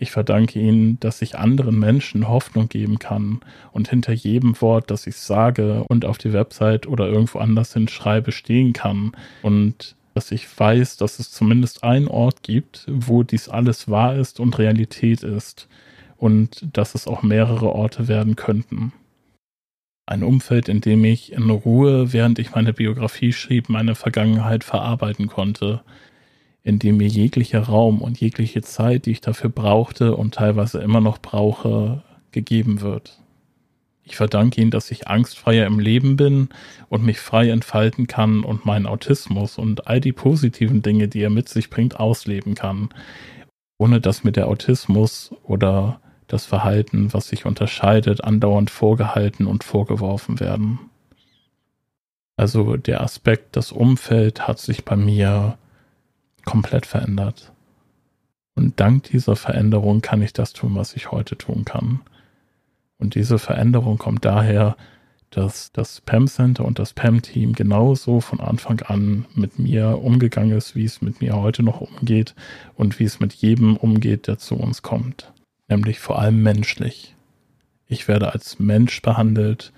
Ich 0.00 0.12
verdanke 0.12 0.60
ihnen, 0.60 0.98
dass 1.00 1.22
ich 1.22 1.36
anderen 1.36 1.78
Menschen 1.78 2.28
Hoffnung 2.28 2.68
geben 2.68 3.00
kann 3.00 3.40
und 3.72 3.88
hinter 3.88 4.12
jedem 4.12 4.60
Wort, 4.60 4.90
das 4.90 5.06
ich 5.08 5.16
sage 5.16 5.84
und 5.88 6.04
auf 6.04 6.18
die 6.18 6.32
Website 6.32 6.86
oder 6.86 7.08
irgendwo 7.08 7.40
anders 7.40 7.72
hinschreibe, 7.74 8.30
stehen 8.30 8.72
kann 8.72 9.12
und 9.42 9.96
dass 10.18 10.32
ich 10.32 10.58
weiß, 10.58 10.96
dass 10.96 11.20
es 11.20 11.30
zumindest 11.30 11.84
einen 11.84 12.08
Ort 12.08 12.42
gibt, 12.42 12.84
wo 12.88 13.22
dies 13.22 13.48
alles 13.48 13.88
wahr 13.88 14.16
ist 14.16 14.40
und 14.40 14.58
Realität 14.58 15.22
ist 15.22 15.68
und 16.16 16.66
dass 16.72 16.96
es 16.96 17.06
auch 17.06 17.22
mehrere 17.22 17.72
Orte 17.72 18.08
werden 18.08 18.34
könnten. 18.34 18.92
Ein 20.06 20.24
Umfeld, 20.24 20.68
in 20.68 20.80
dem 20.80 21.04
ich 21.04 21.32
in 21.32 21.48
Ruhe, 21.48 22.12
während 22.12 22.40
ich 22.40 22.50
meine 22.50 22.72
Biografie 22.72 23.32
schrieb, 23.32 23.68
meine 23.68 23.94
Vergangenheit 23.94 24.64
verarbeiten 24.64 25.28
konnte, 25.28 25.82
in 26.64 26.80
dem 26.80 26.96
mir 26.96 27.06
jeglicher 27.06 27.60
Raum 27.60 28.02
und 28.02 28.20
jegliche 28.20 28.62
Zeit, 28.62 29.06
die 29.06 29.12
ich 29.12 29.20
dafür 29.20 29.50
brauchte 29.50 30.16
und 30.16 30.34
teilweise 30.34 30.80
immer 30.80 31.00
noch 31.00 31.18
brauche, 31.18 32.02
gegeben 32.32 32.80
wird. 32.80 33.20
Ich 34.08 34.16
verdanke 34.16 34.60
Ihnen, 34.60 34.70
dass 34.70 34.90
ich 34.90 35.06
angstfreier 35.06 35.66
im 35.66 35.78
Leben 35.78 36.16
bin 36.16 36.48
und 36.88 37.04
mich 37.04 37.20
frei 37.20 37.50
entfalten 37.50 38.06
kann 38.06 38.42
und 38.42 38.64
meinen 38.64 38.86
Autismus 38.86 39.58
und 39.58 39.86
all 39.86 40.00
die 40.00 40.12
positiven 40.12 40.80
Dinge, 40.80 41.08
die 41.08 41.20
er 41.20 41.30
mit 41.30 41.48
sich 41.50 41.68
bringt, 41.68 42.00
ausleben 42.00 42.54
kann, 42.54 42.88
ohne 43.76 44.00
dass 44.00 44.24
mir 44.24 44.32
der 44.32 44.48
Autismus 44.48 45.34
oder 45.44 46.00
das 46.26 46.46
Verhalten, 46.46 47.12
was 47.12 47.28
sich 47.28 47.44
unterscheidet, 47.44 48.24
andauernd 48.24 48.70
vorgehalten 48.70 49.46
und 49.46 49.62
vorgeworfen 49.62 50.40
werden. 50.40 50.78
Also 52.36 52.78
der 52.78 53.02
Aspekt, 53.02 53.56
das 53.56 53.72
Umfeld 53.72 54.48
hat 54.48 54.58
sich 54.58 54.86
bei 54.86 54.96
mir 54.96 55.58
komplett 56.46 56.86
verändert. 56.86 57.52
Und 58.54 58.80
dank 58.80 59.04
dieser 59.04 59.36
Veränderung 59.36 60.00
kann 60.00 60.22
ich 60.22 60.32
das 60.32 60.54
tun, 60.54 60.74
was 60.76 60.96
ich 60.96 61.10
heute 61.10 61.36
tun 61.36 61.66
kann. 61.66 62.00
Und 62.98 63.14
diese 63.14 63.38
Veränderung 63.38 63.98
kommt 63.98 64.24
daher, 64.24 64.76
dass 65.30 65.72
das 65.72 66.00
PAM 66.00 66.26
Center 66.26 66.64
und 66.64 66.78
das 66.78 66.94
PAM 66.94 67.22
Team 67.22 67.52
genauso 67.52 68.20
von 68.20 68.40
Anfang 68.40 68.80
an 68.80 69.26
mit 69.34 69.58
mir 69.58 70.02
umgegangen 70.02 70.56
ist, 70.56 70.74
wie 70.74 70.84
es 70.84 71.02
mit 71.02 71.20
mir 71.20 71.36
heute 71.36 71.62
noch 71.62 71.80
umgeht 71.80 72.34
und 72.74 72.98
wie 72.98 73.04
es 73.04 73.20
mit 73.20 73.34
jedem 73.34 73.76
umgeht, 73.76 74.26
der 74.26 74.38
zu 74.38 74.56
uns 74.56 74.82
kommt. 74.82 75.32
Nämlich 75.68 76.00
vor 76.00 76.18
allem 76.18 76.42
menschlich. 76.42 77.14
Ich 77.86 78.08
werde 78.08 78.32
als 78.32 78.58
Mensch 78.58 79.02
behandelt 79.02 79.72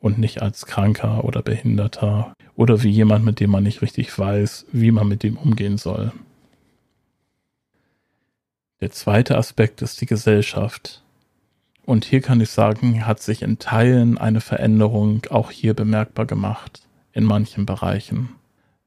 und 0.00 0.18
nicht 0.18 0.42
als 0.42 0.66
Kranker 0.66 1.24
oder 1.24 1.42
Behinderter 1.42 2.32
oder 2.56 2.82
wie 2.82 2.90
jemand, 2.90 3.24
mit 3.24 3.40
dem 3.40 3.50
man 3.50 3.62
nicht 3.62 3.82
richtig 3.82 4.16
weiß, 4.18 4.66
wie 4.72 4.90
man 4.90 5.08
mit 5.08 5.22
dem 5.22 5.36
umgehen 5.36 5.78
soll. 5.78 6.12
Der 8.80 8.90
zweite 8.90 9.36
Aspekt 9.36 9.82
ist 9.82 10.00
die 10.00 10.06
Gesellschaft. 10.06 11.02
Und 11.90 12.04
hier 12.04 12.20
kann 12.20 12.40
ich 12.40 12.50
sagen, 12.50 13.04
hat 13.04 13.20
sich 13.20 13.42
in 13.42 13.58
Teilen 13.58 14.16
eine 14.16 14.40
Veränderung 14.40 15.22
auch 15.28 15.50
hier 15.50 15.74
bemerkbar 15.74 16.24
gemacht, 16.24 16.82
in 17.12 17.24
manchen 17.24 17.66
Bereichen. 17.66 18.28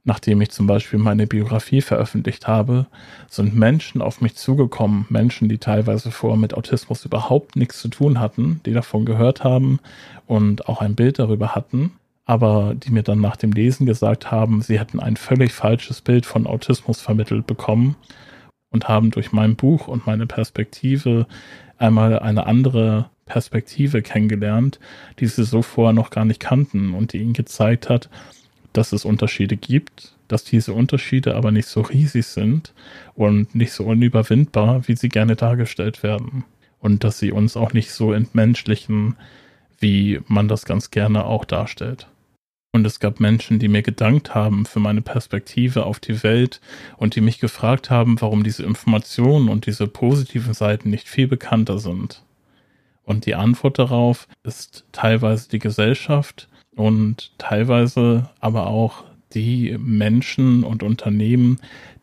Nachdem 0.06 0.40
ich 0.40 0.52
zum 0.52 0.68
Beispiel 0.68 1.00
meine 1.00 1.28
Biografie 1.28 1.82
veröffentlicht 1.82 2.48
habe, 2.48 2.86
sind 3.30 3.58
Menschen 3.58 4.02
auf 4.02 4.22
mich 4.22 4.36
zugekommen, 4.36 5.06
Menschen, 5.10 5.50
die 5.50 5.58
teilweise 5.58 6.12
vorher 6.12 6.40
mit 6.40 6.54
Autismus 6.54 7.04
überhaupt 7.04 7.58
nichts 7.58 7.82
zu 7.82 7.90
tun 7.90 8.22
hatten, 8.22 8.62
die 8.66 8.72
davon 8.72 9.04
gehört 9.04 9.44
haben 9.44 9.82
und 10.26 10.70
auch 10.70 10.80
ein 10.80 10.96
Bild 10.96 11.20
darüber 11.20 11.56
hatten, 11.56 11.92
aber 12.24 12.74
die 12.74 12.92
mir 12.92 13.04
dann 13.04 13.20
nach 13.20 13.36
dem 13.36 13.52
Lesen 13.52 13.86
gesagt 13.86 14.32
haben, 14.32 14.62
sie 14.62 14.80
hätten 14.80 15.02
ein 15.02 15.18
völlig 15.18 15.52
falsches 15.52 16.00
Bild 16.00 16.26
von 16.26 16.48
Autismus 16.48 17.02
vermittelt 17.02 17.48
bekommen 17.48 17.98
und 18.70 18.88
haben 18.88 19.12
durch 19.12 19.34
mein 19.34 19.58
Buch 19.58 19.90
und 19.90 20.08
meine 20.08 20.26
Perspektive 20.26 21.28
einmal 21.84 22.18
eine 22.20 22.48
andere 22.48 23.10
Perspektive 23.26 24.02
kennengelernt, 24.02 24.80
die 25.20 25.28
sie 25.28 25.44
so 25.44 25.62
vorher 25.62 25.94
noch 25.94 26.10
gar 26.10 26.26
nicht 26.26 26.40
kannten 26.40 26.94
und 26.94 27.14
die 27.14 27.20
ihnen 27.20 27.34
gezeigt 27.34 27.90
hat, 27.90 28.10
dass 28.72 28.92
es 28.92 29.06
Unterschiede 29.06 29.58
gibt, 29.58 30.14
dass 30.28 30.44
diese 30.44 30.74
Unterschiede 30.74 31.36
aber 31.36 31.52
nicht 31.52 31.68
so 31.68 31.82
riesig 31.82 32.26
sind 32.26 32.74
und 33.16 33.54
nicht 33.54 33.74
so 33.74 33.86
unüberwindbar, 33.86 34.88
wie 34.88 34.96
sie 34.96 35.10
gerne 35.10 35.36
dargestellt 35.36 36.04
werden. 36.04 36.44
Und 36.80 37.04
dass 37.04 37.20
sie 37.20 37.32
uns 37.32 37.56
auch 37.56 37.74
nicht 37.74 37.92
so 37.92 38.12
entmenschlichen, 38.14 39.16
wie 39.80 40.20
man 40.28 40.48
das 40.48 40.66
ganz 40.66 40.92
gerne 40.92 41.26
auch 41.26 41.46
darstellt. 41.46 42.08
Und 42.76 42.88
es 42.88 43.00
gab 43.00 43.20
Menschen, 43.20 43.60
die 43.60 43.68
mir 43.68 43.84
gedankt 43.84 44.34
haben 44.34 44.66
für 44.66 44.80
meine 44.80 45.04
Perspektive 45.04 45.86
auf 45.86 46.00
die 46.00 46.24
Welt 46.24 46.60
und 46.98 47.16
die 47.16 47.22
mich 47.22 47.40
gefragt 47.40 47.92
haben, 47.92 48.20
warum 48.20 48.44
diese 48.44 48.64
Informationen 48.64 49.48
und 49.48 49.68
diese 49.68 49.88
positiven 49.88 50.56
Seiten 50.56 50.90
nicht 50.90 51.08
viel 51.08 51.28
bekannter 51.28 51.78
sind. 51.78 52.24
Und 53.04 53.28
die 53.28 53.36
Antwort 53.36 53.78
darauf 53.78 54.28
ist 54.42 54.86
teilweise 54.92 55.50
die 55.50 55.60
Gesellschaft 55.60 56.50
und 56.76 57.32
teilweise 57.38 58.32
aber 58.40 58.66
auch 58.66 59.04
die 59.36 59.78
Menschen 59.80 60.64
und 60.64 60.82
Unternehmen, 60.82 61.60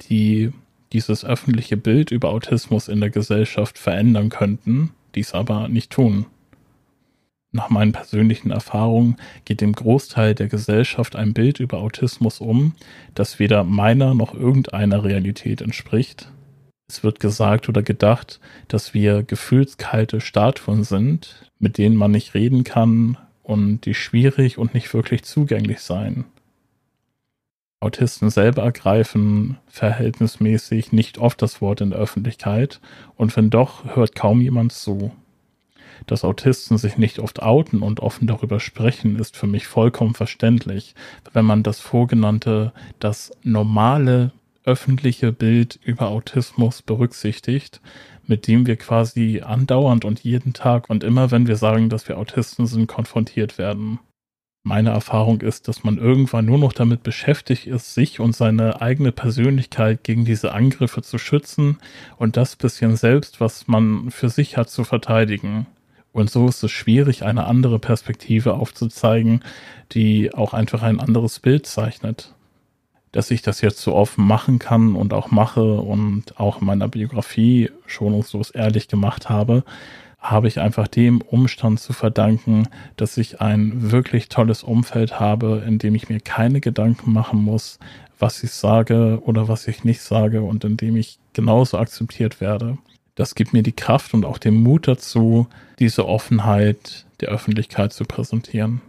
die 0.09 0.53
dieses 0.93 1.25
öffentliche 1.25 1.77
Bild 1.77 2.13
über 2.13 2.31
Autismus 2.31 2.87
in 2.87 3.01
der 3.01 3.11
Gesellschaft 3.11 3.77
verändern 3.77 4.29
könnten, 4.29 4.91
dies 5.17 5.35
aber 5.35 5.69
nicht 5.69 5.91
tun. 5.91 6.27
Nach 7.53 7.69
meinen 7.69 7.93
persönlichen 7.93 8.53
Erfahrungen 8.53 9.17
geht 9.45 9.61
dem 9.61 9.73
Großteil 9.73 10.35
der 10.35 10.47
Gesellschaft 10.47 11.17
ein 11.17 11.35
Bild 11.35 11.59
über 11.59 11.79
Autismus 11.79 12.41
um, 12.41 12.75
das 13.15 13.41
weder 13.41 13.65
meiner 13.65 14.15
noch 14.15 14.35
irgendeiner 14.35 15.03
Realität 15.03 15.61
entspricht. 15.61 16.31
Es 16.89 17.03
wird 17.03 17.19
gesagt 17.19 17.69
oder 17.69 17.83
gedacht, 17.83 18.41
dass 18.69 18.95
wir 18.95 19.23
gefühlskalte 19.23 20.21
Statuen 20.21 20.85
sind, 20.85 21.51
mit 21.59 21.79
denen 21.79 21.97
man 21.97 22.13
nicht 22.13 22.35
reden 22.35 22.63
kann 22.65 23.17
und 23.43 23.85
die 23.85 23.95
schwierig 23.95 24.59
und 24.59 24.75
nicht 24.75 24.93
wirklich 24.95 25.25
zugänglich 25.25 25.81
seien. 25.81 26.25
Autisten 27.81 28.29
selber 28.29 28.63
ergreifen 28.63 29.59
verhältnismäßig 29.67 30.93
nicht 30.93 31.19
oft 31.19 31.41
das 31.41 31.61
Wort 31.61 31.81
in 31.81 31.91
der 31.91 31.99
Öffentlichkeit 31.99 32.81
und 33.17 33.35
wenn 33.37 33.51
doch, 33.51 33.97
hört 33.97 34.15
kaum 34.15 34.41
jemand 34.41 34.73
zu. 34.73 35.13
Dass 36.07 36.25
Autisten 36.25 36.79
sich 36.79 36.99
nicht 36.99 37.19
oft 37.19 37.43
outen 37.43 37.83
und 37.83 38.01
offen 38.01 38.27
darüber 38.27 38.61
sprechen, 38.61 39.19
ist 39.19 39.37
für 39.37 39.47
mich 39.47 39.67
vollkommen 39.67 40.15
verständlich, 40.15 40.95
wenn 41.33 41.45
man 41.45 41.63
das 41.63 41.81
vorgenannte, 41.81 42.73
das 42.99 43.33
normale 43.43 44.33
öffentliche 44.65 45.33
Bild 45.33 45.79
über 45.83 46.09
Autismus 46.09 46.83
berücksichtigt, 46.83 47.81
mit 48.27 48.47
dem 48.47 48.67
wir 48.67 48.77
quasi 48.77 49.41
andauernd 49.45 50.05
und 50.05 50.21
jeden 50.21 50.53
Tag 50.53 50.89
und 50.91 51.03
immer, 51.03 51.31
wenn 51.31 51.47
wir 51.47 51.57
sagen, 51.57 51.89
dass 51.89 52.09
wir 52.09 52.19
Autisten 52.19 52.67
sind, 52.67 52.87
konfrontiert 52.87 53.59
werden. 53.59 53.99
Meine 54.63 54.91
Erfahrung 54.91 55.41
ist, 55.41 55.69
dass 55.69 55.85
man 55.85 55.97
irgendwann 55.97 56.45
nur 56.45 56.59
noch 56.59 56.75
damit 56.75 57.03
beschäftigt 57.03 57.67
ist, 57.67 57.95
sich 57.95 58.21
und 58.21 58.37
seine 58.37 58.83
eigene 58.83 59.11
Persönlichkeit 59.11 60.05
gegen 60.05 60.27
diese 60.27 60.53
Angriffe 60.53 61.01
zu 61.01 61.17
schützen 61.17 61.79
und 62.19 62.37
das 62.37 62.57
bisschen 62.57 62.97
selbst, 62.97 63.41
was 63.41 63.69
man 63.69 64.11
für 64.11 64.29
sich 64.29 64.59
hat, 64.59 64.69
zu 64.69 64.85
verteidigen. 64.85 65.67
Und 66.13 66.31
so 66.31 66.49
ist 66.49 66.63
es 66.63 66.71
schwierig, 66.71 67.25
eine 67.25 67.47
andere 67.47 67.79
Perspektive 67.79 68.55
aufzuzeigen, 68.55 69.43
die 69.93 70.35
auch 70.35 70.55
einfach 70.55 70.83
ein 70.83 70.99
anderes 70.99 71.39
Bild 71.39 71.67
zeichnet. 71.67 72.35
Dass 73.13 73.31
ich 73.31 73.43
das 73.43 73.61
jetzt 73.61 73.81
so 73.81 73.95
offen 73.95 74.27
machen 74.27 74.59
kann 74.59 74.95
und 74.95 75.13
auch 75.13 75.31
mache 75.31 75.75
und 75.75 76.39
auch 76.39 76.61
in 76.61 76.67
meiner 76.67 76.89
Biografie 76.89 77.71
schonungslos 77.87 78.51
ehrlich 78.51 78.89
gemacht 78.89 79.29
habe, 79.29 79.65
habe 80.19 80.49
ich 80.49 80.61
einfach 80.61 80.87
dem 80.87 81.21
Umstand 81.23 81.81
zu 81.81 81.93
verdanken, 81.93 82.69
dass 82.97 83.17
ich 83.17 83.41
ein 83.41 83.91
wirklich 83.91 84.29
tolles 84.29 84.63
Umfeld 84.63 85.19
habe, 85.19 85.63
in 85.67 85.79
dem 85.79 85.95
ich 85.95 86.09
mir 86.09 86.21
keine 86.21 86.61
Gedanken 86.61 87.13
machen 87.13 87.43
muss, 87.43 87.79
was 88.19 88.43
ich 88.43 88.53
sage 88.53 89.21
oder 89.25 89.49
was 89.49 89.67
ich 89.67 89.83
nicht 89.83 90.03
sage 90.03 90.43
und 90.43 90.65
in 90.65 90.77
dem 90.77 90.97
ich 90.97 91.19
genauso 91.33 91.79
akzeptiert 91.79 92.41
werde 92.41 92.77
Das 93.21 93.35
gibt 93.35 93.53
mir 93.53 93.63
die 93.63 93.73
Kraft 93.73 94.15
und 94.15 94.25
auch 94.25 94.39
den 94.39 94.55
Mut 94.55 94.89
dazu, 94.89 95.47
diese 95.79 96.09
Offenheit 96.09 97.05
der 97.21 97.29
Öffentlichkeit 97.29 97.93
zu 97.93 98.07
präsentieren. 98.07 98.81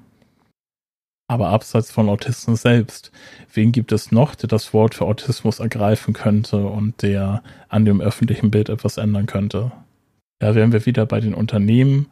Aber 1.27 1.49
abseits 1.49 1.91
von 1.91 2.07
Autisten 2.07 2.55
selbst, 2.55 3.11
wen 3.53 3.73
gibt 3.73 3.91
es 3.91 4.13
noch, 4.13 4.35
der 4.35 4.47
das 4.47 4.73
Wort 4.73 4.95
für 4.95 5.03
Autismus 5.03 5.59
ergreifen 5.59 6.13
könnte 6.13 6.65
und 6.65 7.01
der 7.01 7.43
an 7.67 7.83
dem 7.83 7.99
öffentlichen 7.99 8.51
Bild 8.51 8.69
etwas 8.69 8.95
ändern 8.95 9.25
könnte? 9.25 9.73
Da 10.39 10.55
wären 10.55 10.71
wir 10.71 10.85
wieder 10.85 11.05
bei 11.05 11.19
den 11.19 11.33
Unternehmen, 11.33 12.07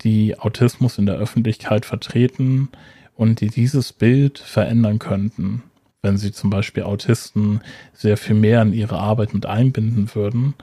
die 0.00 0.38
Autismus 0.38 0.96
in 0.96 1.04
der 1.04 1.16
Öffentlichkeit 1.16 1.84
vertreten 1.84 2.70
und 3.14 3.42
die 3.42 3.48
dieses 3.48 3.92
Bild 3.92 4.38
verändern 4.38 4.98
könnten, 4.98 5.64
wenn 6.00 6.16
sie 6.16 6.32
zum 6.32 6.48
Beispiel 6.48 6.84
Autisten 6.84 7.60
sehr 7.92 8.16
viel 8.16 8.36
mehr 8.36 8.62
in 8.62 8.72
ihre 8.72 8.98
Arbeit 8.98 9.34
mit 9.34 9.44
einbinden 9.44 10.14
würden 10.14 10.54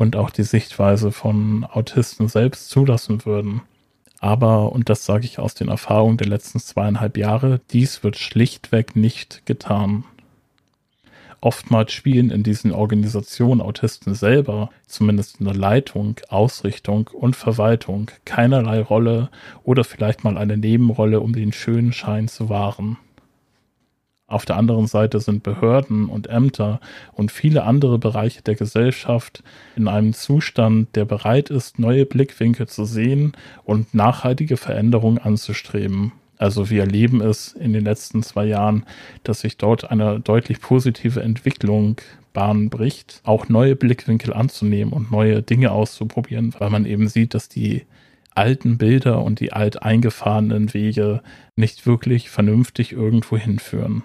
und 0.00 0.16
auch 0.16 0.30
die 0.30 0.44
Sichtweise 0.44 1.12
von 1.12 1.66
Autisten 1.70 2.26
selbst 2.26 2.70
zulassen 2.70 3.26
würden. 3.26 3.60
Aber, 4.18 4.72
und 4.72 4.88
das 4.88 5.04
sage 5.04 5.26
ich 5.26 5.38
aus 5.38 5.54
den 5.54 5.68
Erfahrungen 5.68 6.16
der 6.16 6.26
letzten 6.26 6.58
zweieinhalb 6.58 7.18
Jahre, 7.18 7.60
dies 7.70 8.02
wird 8.02 8.16
schlichtweg 8.16 8.96
nicht 8.96 9.44
getan. 9.44 10.04
Oftmals 11.42 11.92
spielen 11.92 12.30
in 12.30 12.42
diesen 12.42 12.72
Organisationen 12.72 13.60
Autisten 13.60 14.14
selber, 14.14 14.70
zumindest 14.86 15.38
in 15.38 15.44
der 15.44 15.54
Leitung, 15.54 16.16
Ausrichtung 16.30 17.08
und 17.12 17.36
Verwaltung, 17.36 18.10
keinerlei 18.24 18.80
Rolle 18.80 19.28
oder 19.64 19.84
vielleicht 19.84 20.24
mal 20.24 20.38
eine 20.38 20.56
Nebenrolle, 20.56 21.20
um 21.20 21.34
den 21.34 21.52
schönen 21.52 21.92
Schein 21.92 22.26
zu 22.26 22.48
wahren. 22.48 22.96
Auf 24.30 24.44
der 24.44 24.56
anderen 24.56 24.86
Seite 24.86 25.18
sind 25.18 25.42
Behörden 25.42 26.08
und 26.08 26.28
Ämter 26.28 26.78
und 27.12 27.32
viele 27.32 27.64
andere 27.64 27.98
Bereiche 27.98 28.42
der 28.42 28.54
Gesellschaft 28.54 29.42
in 29.74 29.88
einem 29.88 30.12
Zustand, 30.12 30.94
der 30.94 31.04
bereit 31.04 31.50
ist, 31.50 31.80
neue 31.80 32.06
Blickwinkel 32.06 32.68
zu 32.68 32.84
sehen 32.84 33.32
und 33.64 33.92
nachhaltige 33.92 34.56
Veränderungen 34.56 35.18
anzustreben. 35.18 36.12
Also 36.38 36.70
wir 36.70 36.82
erleben 36.82 37.20
es 37.20 37.54
in 37.54 37.72
den 37.72 37.84
letzten 37.84 38.22
zwei 38.22 38.46
Jahren, 38.46 38.84
dass 39.24 39.40
sich 39.40 39.56
dort 39.56 39.90
eine 39.90 40.20
deutlich 40.20 40.60
positive 40.60 41.20
Entwicklung 41.20 41.96
Bahn 42.32 42.70
bricht, 42.70 43.22
auch 43.24 43.48
neue 43.48 43.74
Blickwinkel 43.74 44.32
anzunehmen 44.32 44.92
und 44.92 45.10
neue 45.10 45.42
Dinge 45.42 45.72
auszuprobieren, 45.72 46.54
weil 46.60 46.70
man 46.70 46.86
eben 46.86 47.08
sieht, 47.08 47.34
dass 47.34 47.48
die 47.48 47.82
alten 48.32 48.78
Bilder 48.78 49.22
und 49.24 49.40
die 49.40 49.52
alteingefahrenen 49.52 50.72
Wege 50.72 51.20
nicht 51.56 51.84
wirklich 51.84 52.30
vernünftig 52.30 52.92
irgendwo 52.92 53.36
hinführen. 53.36 54.04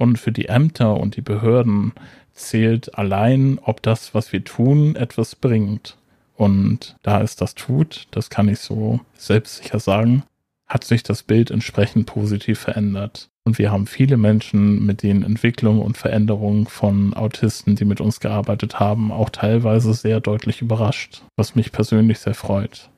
Und 0.00 0.18
für 0.18 0.32
die 0.32 0.46
Ämter 0.46 0.98
und 0.98 1.16
die 1.16 1.20
Behörden 1.20 1.92
zählt 2.32 2.96
allein, 2.96 3.58
ob 3.62 3.82
das, 3.82 4.14
was 4.14 4.32
wir 4.32 4.42
tun, 4.42 4.96
etwas 4.96 5.36
bringt. 5.36 5.98
Und 6.36 6.96
da 7.02 7.20
es 7.20 7.36
das 7.36 7.54
tut, 7.54 8.08
das 8.10 8.30
kann 8.30 8.48
ich 8.48 8.60
so 8.60 9.00
selbstsicher 9.12 9.78
sagen, 9.78 10.22
hat 10.66 10.84
sich 10.84 11.02
das 11.02 11.22
Bild 11.22 11.50
entsprechend 11.50 12.06
positiv 12.06 12.60
verändert. 12.60 13.28
Und 13.44 13.58
wir 13.58 13.70
haben 13.70 13.86
viele 13.86 14.16
Menschen, 14.16 14.86
mit 14.86 15.02
denen 15.02 15.22
Entwicklung 15.22 15.82
und 15.82 15.98
Veränderung 15.98 16.66
von 16.66 17.12
Autisten, 17.12 17.76
die 17.76 17.84
mit 17.84 18.00
uns 18.00 18.20
gearbeitet 18.20 18.80
haben, 18.80 19.12
auch 19.12 19.28
teilweise 19.28 19.92
sehr 19.92 20.20
deutlich 20.20 20.62
überrascht, 20.62 21.24
was 21.36 21.56
mich 21.56 21.72
persönlich 21.72 22.20
sehr 22.20 22.34
freut. 22.34 22.88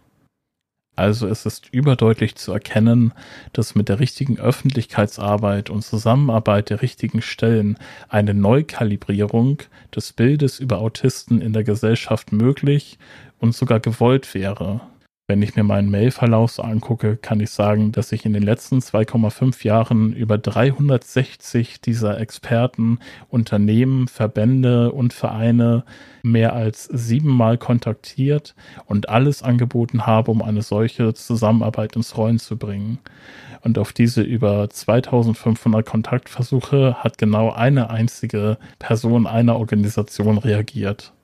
Also 0.95 1.27
es 1.27 1.47
ist 1.47 1.69
überdeutlich 1.73 2.35
zu 2.35 2.53
erkennen, 2.53 3.15
dass 3.55 3.75
mit 3.75 3.89
der 3.89 3.99
richtigen 3.99 4.39
Öffentlichkeitsarbeit 4.39 5.71
und 5.71 5.83
Zusammenarbeit 5.83 6.69
der 6.69 6.83
richtigen 6.83 7.23
Stellen 7.23 7.79
eine 8.11 8.35
Neukalibrierung 8.35 9.63
des 9.95 10.13
Bildes 10.13 10.61
über 10.61 10.79
Autisten 10.79 11.41
in 11.41 11.55
der 11.55 11.65
Gesellschaft 11.65 12.33
möglich 12.33 12.99
und 13.39 13.55
sogar 13.55 13.81
gewollt 13.81 14.35
wäre. 14.35 14.83
Wenn 15.33 15.41
ich 15.41 15.57
mir 15.57 15.62
meinen 15.62 15.91
Mailverlauf 15.91 16.51
so 16.51 16.62
angucke, 16.62 17.17
kann 17.17 17.41
ich 17.41 17.49
sagen, 17.49 17.91
dass 17.91 18.12
ich 18.12 18.27
in 18.27 18.35
den 18.35 18.43
letzten 18.43 18.81
2,5 18.81 19.65
Jahren 19.65 20.12
über 20.12 20.37
360 20.37 21.81
dieser 21.81 22.21
Experten, 22.21 22.99
Unternehmen, 23.31 24.09
Verbände 24.09 24.92
und 24.92 25.14
Vereine 25.14 25.85
mehr 26.23 26.53
als 26.53 26.85
siebenmal 26.85 27.57
kontaktiert 27.57 28.55
und 28.85 29.09
alles 29.09 29.42
angeboten 29.42 30.07
habe, 30.07 30.31
um 30.31 30.42
eine 30.42 30.61
solche 30.61 31.14
Zusammenarbeit 31.14 31.97
ins 31.97 32.18
Rollen 32.18 32.38
zu 32.38 32.59
bringen. 32.59 32.99
Und 33.62 33.79
auf 33.79 33.95
diese 33.95 34.21
über 34.21 34.68
2500 34.68 35.87
Kontaktversuche 35.87 36.97
hat 37.03 37.16
genau 37.16 37.51
eine 37.51 37.88
einzige 37.88 38.59
Person 38.79 39.27
einer 39.27 39.57
Organisation 39.57 40.37
reagiert. 40.37 41.14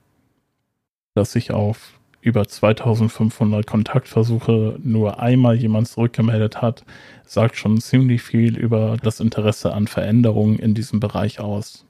Dass 1.13 1.35
ich 1.35 1.51
auf 1.51 1.98
über 2.21 2.47
2500 2.47 3.65
Kontaktversuche 3.65 4.77
nur 4.83 5.19
einmal 5.19 5.55
jemand 5.55 5.87
zurückgemeldet 5.87 6.61
hat, 6.61 6.83
sagt 7.25 7.55
schon 7.55 7.79
ziemlich 7.79 8.21
viel 8.21 8.57
über 8.57 8.97
das 9.01 9.19
Interesse 9.19 9.73
an 9.73 9.87
Veränderungen 9.87 10.59
in 10.59 10.73
diesem 10.73 10.99
Bereich 10.99 11.39
aus. 11.39 11.85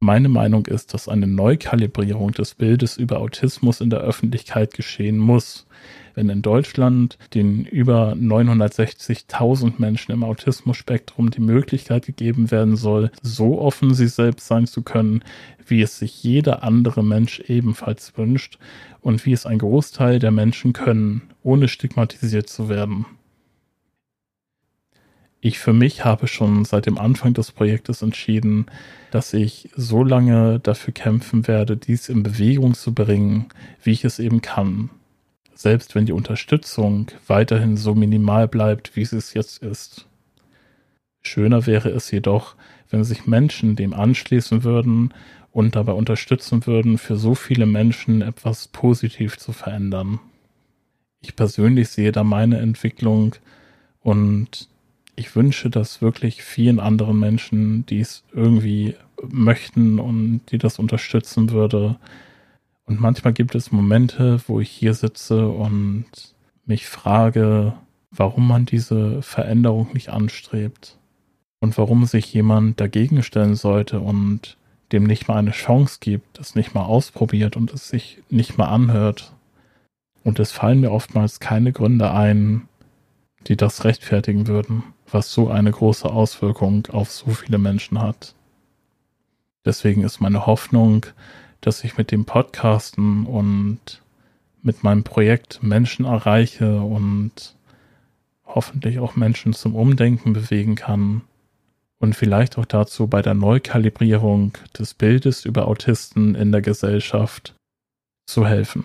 Meine 0.00 0.28
Meinung 0.28 0.66
ist, 0.66 0.94
dass 0.94 1.08
eine 1.08 1.28
Neukalibrierung 1.28 2.32
des 2.32 2.54
Bildes 2.54 2.96
über 2.96 3.20
Autismus 3.20 3.80
in 3.80 3.88
der 3.88 4.00
Öffentlichkeit 4.00 4.74
geschehen 4.74 5.16
muss. 5.16 5.66
Wenn 6.14 6.28
in 6.28 6.42
Deutschland 6.42 7.18
den 7.34 7.64
über 7.64 8.12
960.000 8.12 9.74
Menschen 9.78 10.12
im 10.12 10.24
Autismus-Spektrum 10.24 11.30
die 11.30 11.40
Möglichkeit 11.40 12.06
gegeben 12.06 12.50
werden 12.50 12.76
soll, 12.76 13.10
so 13.22 13.60
offen 13.60 13.94
sie 13.94 14.08
selbst 14.08 14.46
sein 14.46 14.66
zu 14.66 14.82
können, 14.82 15.24
wie 15.66 15.82
es 15.82 15.98
sich 15.98 16.22
jeder 16.22 16.62
andere 16.62 17.02
Mensch 17.04 17.40
ebenfalls 17.40 18.16
wünscht 18.16 18.58
und 19.00 19.24
wie 19.26 19.32
es 19.32 19.46
ein 19.46 19.58
Großteil 19.58 20.18
der 20.18 20.30
Menschen 20.30 20.72
können, 20.72 21.22
ohne 21.42 21.68
stigmatisiert 21.68 22.48
zu 22.48 22.68
werden. 22.68 23.06
Ich 25.44 25.58
für 25.58 25.72
mich 25.72 26.04
habe 26.04 26.28
schon 26.28 26.64
seit 26.64 26.86
dem 26.86 26.98
Anfang 26.98 27.34
des 27.34 27.50
Projektes 27.50 28.00
entschieden, 28.00 28.66
dass 29.10 29.34
ich 29.34 29.70
so 29.74 30.04
lange 30.04 30.60
dafür 30.60 30.94
kämpfen 30.94 31.48
werde, 31.48 31.76
dies 31.76 32.08
in 32.08 32.22
Bewegung 32.22 32.74
zu 32.74 32.94
bringen, 32.94 33.46
wie 33.82 33.90
ich 33.90 34.04
es 34.04 34.20
eben 34.20 34.40
kann. 34.40 34.90
Selbst 35.62 35.94
wenn 35.94 36.06
die 36.06 36.12
Unterstützung 36.12 37.06
weiterhin 37.28 37.76
so 37.76 37.94
minimal 37.94 38.48
bleibt, 38.48 38.96
wie 38.96 39.04
sie 39.04 39.18
es 39.18 39.32
jetzt 39.32 39.62
ist. 39.62 40.08
Schöner 41.20 41.68
wäre 41.68 41.88
es 41.90 42.10
jedoch, 42.10 42.56
wenn 42.90 43.04
sich 43.04 43.28
Menschen 43.28 43.76
dem 43.76 43.94
anschließen 43.94 44.64
würden 44.64 45.14
und 45.52 45.76
dabei 45.76 45.92
unterstützen 45.92 46.66
würden, 46.66 46.98
für 46.98 47.14
so 47.14 47.36
viele 47.36 47.66
Menschen 47.66 48.22
etwas 48.22 48.66
positiv 48.66 49.38
zu 49.38 49.52
verändern. 49.52 50.18
Ich 51.20 51.36
persönlich 51.36 51.90
sehe 51.90 52.10
da 52.10 52.24
meine 52.24 52.58
Entwicklung 52.58 53.36
und 54.00 54.68
ich 55.14 55.36
wünsche 55.36 55.70
das 55.70 56.02
wirklich 56.02 56.42
vielen 56.42 56.80
anderen 56.80 57.20
Menschen, 57.20 57.86
die 57.86 58.00
es 58.00 58.24
irgendwie 58.32 58.96
möchten 59.28 60.00
und 60.00 60.40
die 60.50 60.58
das 60.58 60.80
unterstützen 60.80 61.52
würde. 61.52 62.00
Und 62.84 63.00
manchmal 63.00 63.32
gibt 63.32 63.54
es 63.54 63.72
Momente, 63.72 64.40
wo 64.46 64.60
ich 64.60 64.70
hier 64.70 64.94
sitze 64.94 65.48
und 65.48 66.04
mich 66.66 66.86
frage, 66.86 67.74
warum 68.10 68.46
man 68.48 68.66
diese 68.66 69.22
Veränderung 69.22 69.92
nicht 69.94 70.10
anstrebt 70.10 70.98
und 71.60 71.78
warum 71.78 72.04
sich 72.06 72.32
jemand 72.32 72.80
dagegen 72.80 73.22
stellen 73.22 73.54
sollte 73.54 74.00
und 74.00 74.56
dem 74.90 75.04
nicht 75.04 75.28
mal 75.28 75.36
eine 75.36 75.52
Chance 75.52 75.98
gibt, 76.00 76.38
es 76.38 76.54
nicht 76.54 76.74
mal 76.74 76.84
ausprobiert 76.84 77.56
und 77.56 77.72
es 77.72 77.88
sich 77.88 78.22
nicht 78.28 78.58
mal 78.58 78.66
anhört. 78.66 79.32
Und 80.24 80.38
es 80.38 80.52
fallen 80.52 80.80
mir 80.80 80.90
oftmals 80.90 81.40
keine 81.40 81.72
Gründe 81.72 82.12
ein, 82.12 82.68
die 83.46 83.56
das 83.56 83.84
rechtfertigen 83.84 84.46
würden 84.46 84.84
was 85.12 85.32
so 85.32 85.48
eine 85.48 85.70
große 85.70 86.10
Auswirkung 86.10 86.86
auf 86.86 87.10
so 87.10 87.30
viele 87.30 87.58
Menschen 87.58 88.00
hat. 88.00 88.34
Deswegen 89.64 90.02
ist 90.02 90.20
meine 90.20 90.46
Hoffnung, 90.46 91.06
dass 91.62 91.82
ich 91.84 91.96
mit 91.96 92.10
dem 92.10 92.26
Podcasten 92.26 93.24
und 93.24 94.02
mit 94.62 94.84
meinem 94.84 95.04
Projekt 95.04 95.62
Menschen 95.62 96.04
erreiche 96.04 96.80
und 96.80 97.56
hoffentlich 98.44 98.98
auch 98.98 99.16
Menschen 99.16 99.54
zum 99.54 99.74
Umdenken 99.74 100.34
bewegen 100.34 100.74
kann 100.74 101.22
und 101.98 102.14
vielleicht 102.14 102.58
auch 102.58 102.66
dazu 102.66 103.06
bei 103.06 103.22
der 103.22 103.34
Neukalibrierung 103.34 104.58
des 104.76 104.92
Bildes 104.92 105.44
über 105.44 105.68
Autisten 105.68 106.34
in 106.34 106.52
der 106.52 106.60
Gesellschaft 106.60 107.54
zu 108.26 108.46
helfen. 108.46 108.84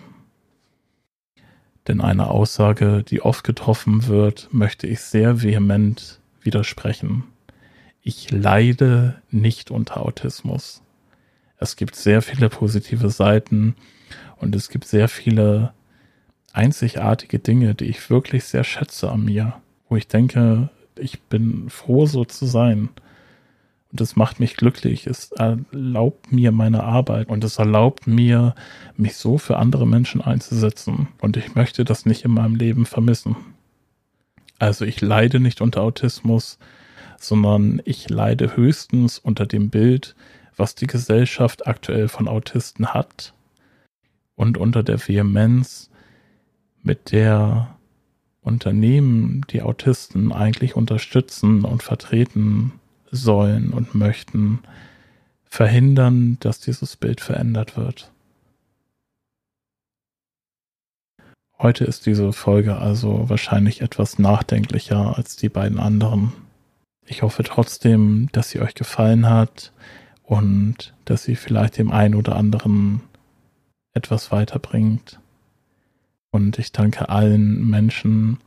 Denn 1.88 2.00
eine 2.00 2.30
Aussage, 2.30 3.04
die 3.04 3.22
oft 3.22 3.44
getroffen 3.44 4.08
wird, 4.08 4.50
möchte 4.52 4.88
ich 4.88 5.00
sehr 5.00 5.42
vehement 5.42 6.20
widersprechen. 6.42 7.24
Ich 8.02 8.30
leide 8.30 9.22
nicht 9.32 9.72
unter 9.72 10.06
Autismus. 10.06 10.84
Es 11.58 11.76
gibt 11.76 11.96
sehr 11.96 12.22
viele 12.22 12.50
positive 12.50 13.10
Seiten 13.10 13.76
und 14.38 14.56
es 14.56 14.70
gibt 14.70 14.86
sehr 14.86 15.08
viele 15.08 15.74
einzigartige 16.54 17.39
Dinge, 17.39 17.76
die 17.76 17.86
ich 17.86 18.10
wirklich 18.10 18.46
sehr 18.46 18.63
schätze 18.63 19.12
an 19.12 19.26
mir, 19.26 19.54
wo 19.89 19.96
ich 19.96 20.08
denke, 20.08 20.70
ich 20.96 21.22
bin 21.22 21.70
froh, 21.70 22.06
so 22.06 22.26
zu 22.26 22.46
sein. 22.46 22.89
Und 23.91 24.02
es 24.02 24.15
macht 24.15 24.39
mich 24.39 24.58
glücklich. 24.58 25.08
Es 25.08 25.32
erlaubt 25.32 26.32
mir 26.32 26.52
meine 26.52 26.84
Arbeit 26.84 27.30
und 27.30 27.43
es 27.43 27.58
erlaubt 27.58 28.06
mir, 28.06 28.54
mich 28.96 29.15
so 29.15 29.38
für 29.38 29.58
andere 29.58 29.88
Menschen 29.88 30.22
einzusetzen. 30.22 31.08
Und 31.22 31.38
ich 31.38 31.56
möchte 31.56 31.86
das 31.86 32.06
nicht 32.06 32.26
in 32.26 32.32
meinem 32.32 32.56
Leben 32.56 32.86
vermissen. 32.86 33.36
Also 34.60 34.86
ich 34.86 35.02
leide 35.02 35.39
nicht 35.39 35.62
unter 35.62 35.84
Autismus, 35.84 36.58
sondern 37.17 37.82
ich 37.86 38.10
leide 38.10 38.56
höchstens 38.56 39.20
unter 39.20 39.46
dem 39.46 39.70
Bild, 39.70 40.15
was 40.58 40.76
die 40.76 40.88
Gesellschaft 40.88 41.67
aktuell 41.67 42.08
von 42.08 42.28
Autisten 42.28 42.93
hat 42.93 43.34
und 44.36 44.58
unter 44.58 44.84
der 44.84 45.00
Vehemenz, 45.00 45.89
mit 46.84 47.12
der 47.12 47.78
Unternehmen, 48.41 49.46
die 49.50 49.62
Autisten 49.62 50.32
eigentlich 50.32 50.76
unterstützen 50.76 51.65
und 51.65 51.84
vertreten 51.84 52.74
sollen 53.12 53.74
und 53.74 53.93
möchten, 53.93 54.60
verhindern, 55.43 56.38
dass 56.39 56.60
dieses 56.60 56.96
Bild 56.96 57.20
verändert 57.20 57.78
wird. 57.78 58.12
Heute 61.60 61.84
ist 61.84 62.06
diese 62.06 62.32
Folge 62.34 62.78
also 62.78 63.30
wahrscheinlich 63.30 63.82
etwas 63.82 64.20
nachdenklicher 64.20 65.17
als 65.17 65.36
die 65.36 65.50
beiden 65.50 65.80
anderen. 65.80 66.32
Ich 67.06 67.24
hoffe 67.24 67.43
trotzdem, 67.43 68.30
dass 68.32 68.52
sie 68.52 68.62
euch 68.62 68.76
gefallen 68.76 69.28
hat 69.28 69.74
und 70.28 70.94
dass 71.06 71.24
sie 71.24 71.36
vielleicht 71.36 71.78
dem 71.78 71.90
einen 71.90 72.13
oder 72.13 72.36
anderen 72.36 73.02
etwas 73.94 74.32
weiterbringt. 74.32 75.20
Und 76.32 76.60
ich 76.60 76.74
danke 76.74 77.10
allen 77.10 77.68
Menschen, 77.68 78.38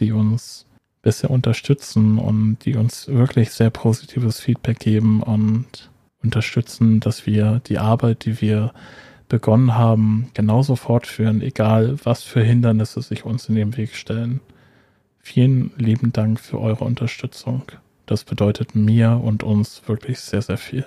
die 0.00 0.12
uns 0.12 0.66
bisher 1.02 1.30
unterstützen 1.30 2.18
und 2.18 2.64
die 2.64 2.74
uns 2.74 3.06
wirklich 3.06 3.50
sehr 3.50 3.70
positives 3.70 4.40
Feedback 4.40 4.80
geben 4.80 5.22
und 5.22 5.90
unterstützen, 6.22 7.00
dass 7.00 7.26
wir 7.26 7.60
die 7.66 7.78
Arbeit, 7.78 8.24
die 8.24 8.40
wir 8.40 8.72
begonnen 9.28 9.74
haben, 9.74 10.30
genauso 10.32 10.74
fortführen, 10.74 11.42
egal 11.42 11.98
was 12.02 12.22
für 12.22 12.42
Hindernisse 12.42 13.02
sich 13.02 13.24
uns 13.24 13.48
in 13.48 13.56
den 13.56 13.76
Weg 13.76 13.94
stellen. 13.94 14.40
Vielen 15.18 15.70
lieben 15.76 16.12
Dank 16.12 16.40
für 16.40 16.60
eure 16.60 16.84
Unterstützung. 16.84 17.62
Das 18.06 18.24
bedeutet 18.24 18.74
mir 18.74 19.20
und 19.22 19.42
uns 19.42 19.82
wirklich 19.86 20.20
sehr, 20.20 20.42
sehr 20.42 20.58
viel. 20.58 20.86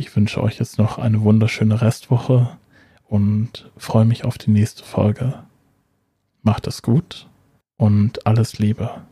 Ich 0.00 0.14
wünsche 0.14 0.40
euch 0.40 0.60
jetzt 0.60 0.78
noch 0.78 0.98
eine 0.98 1.22
wunderschöne 1.22 1.82
Restwoche 1.82 2.56
und 3.08 3.68
freue 3.76 4.04
mich 4.04 4.24
auf 4.24 4.38
die 4.38 4.52
nächste 4.52 4.84
Folge. 4.84 5.42
Macht 6.42 6.68
es 6.68 6.82
gut 6.82 7.28
und 7.78 8.24
alles 8.24 8.60
Liebe. 8.60 9.02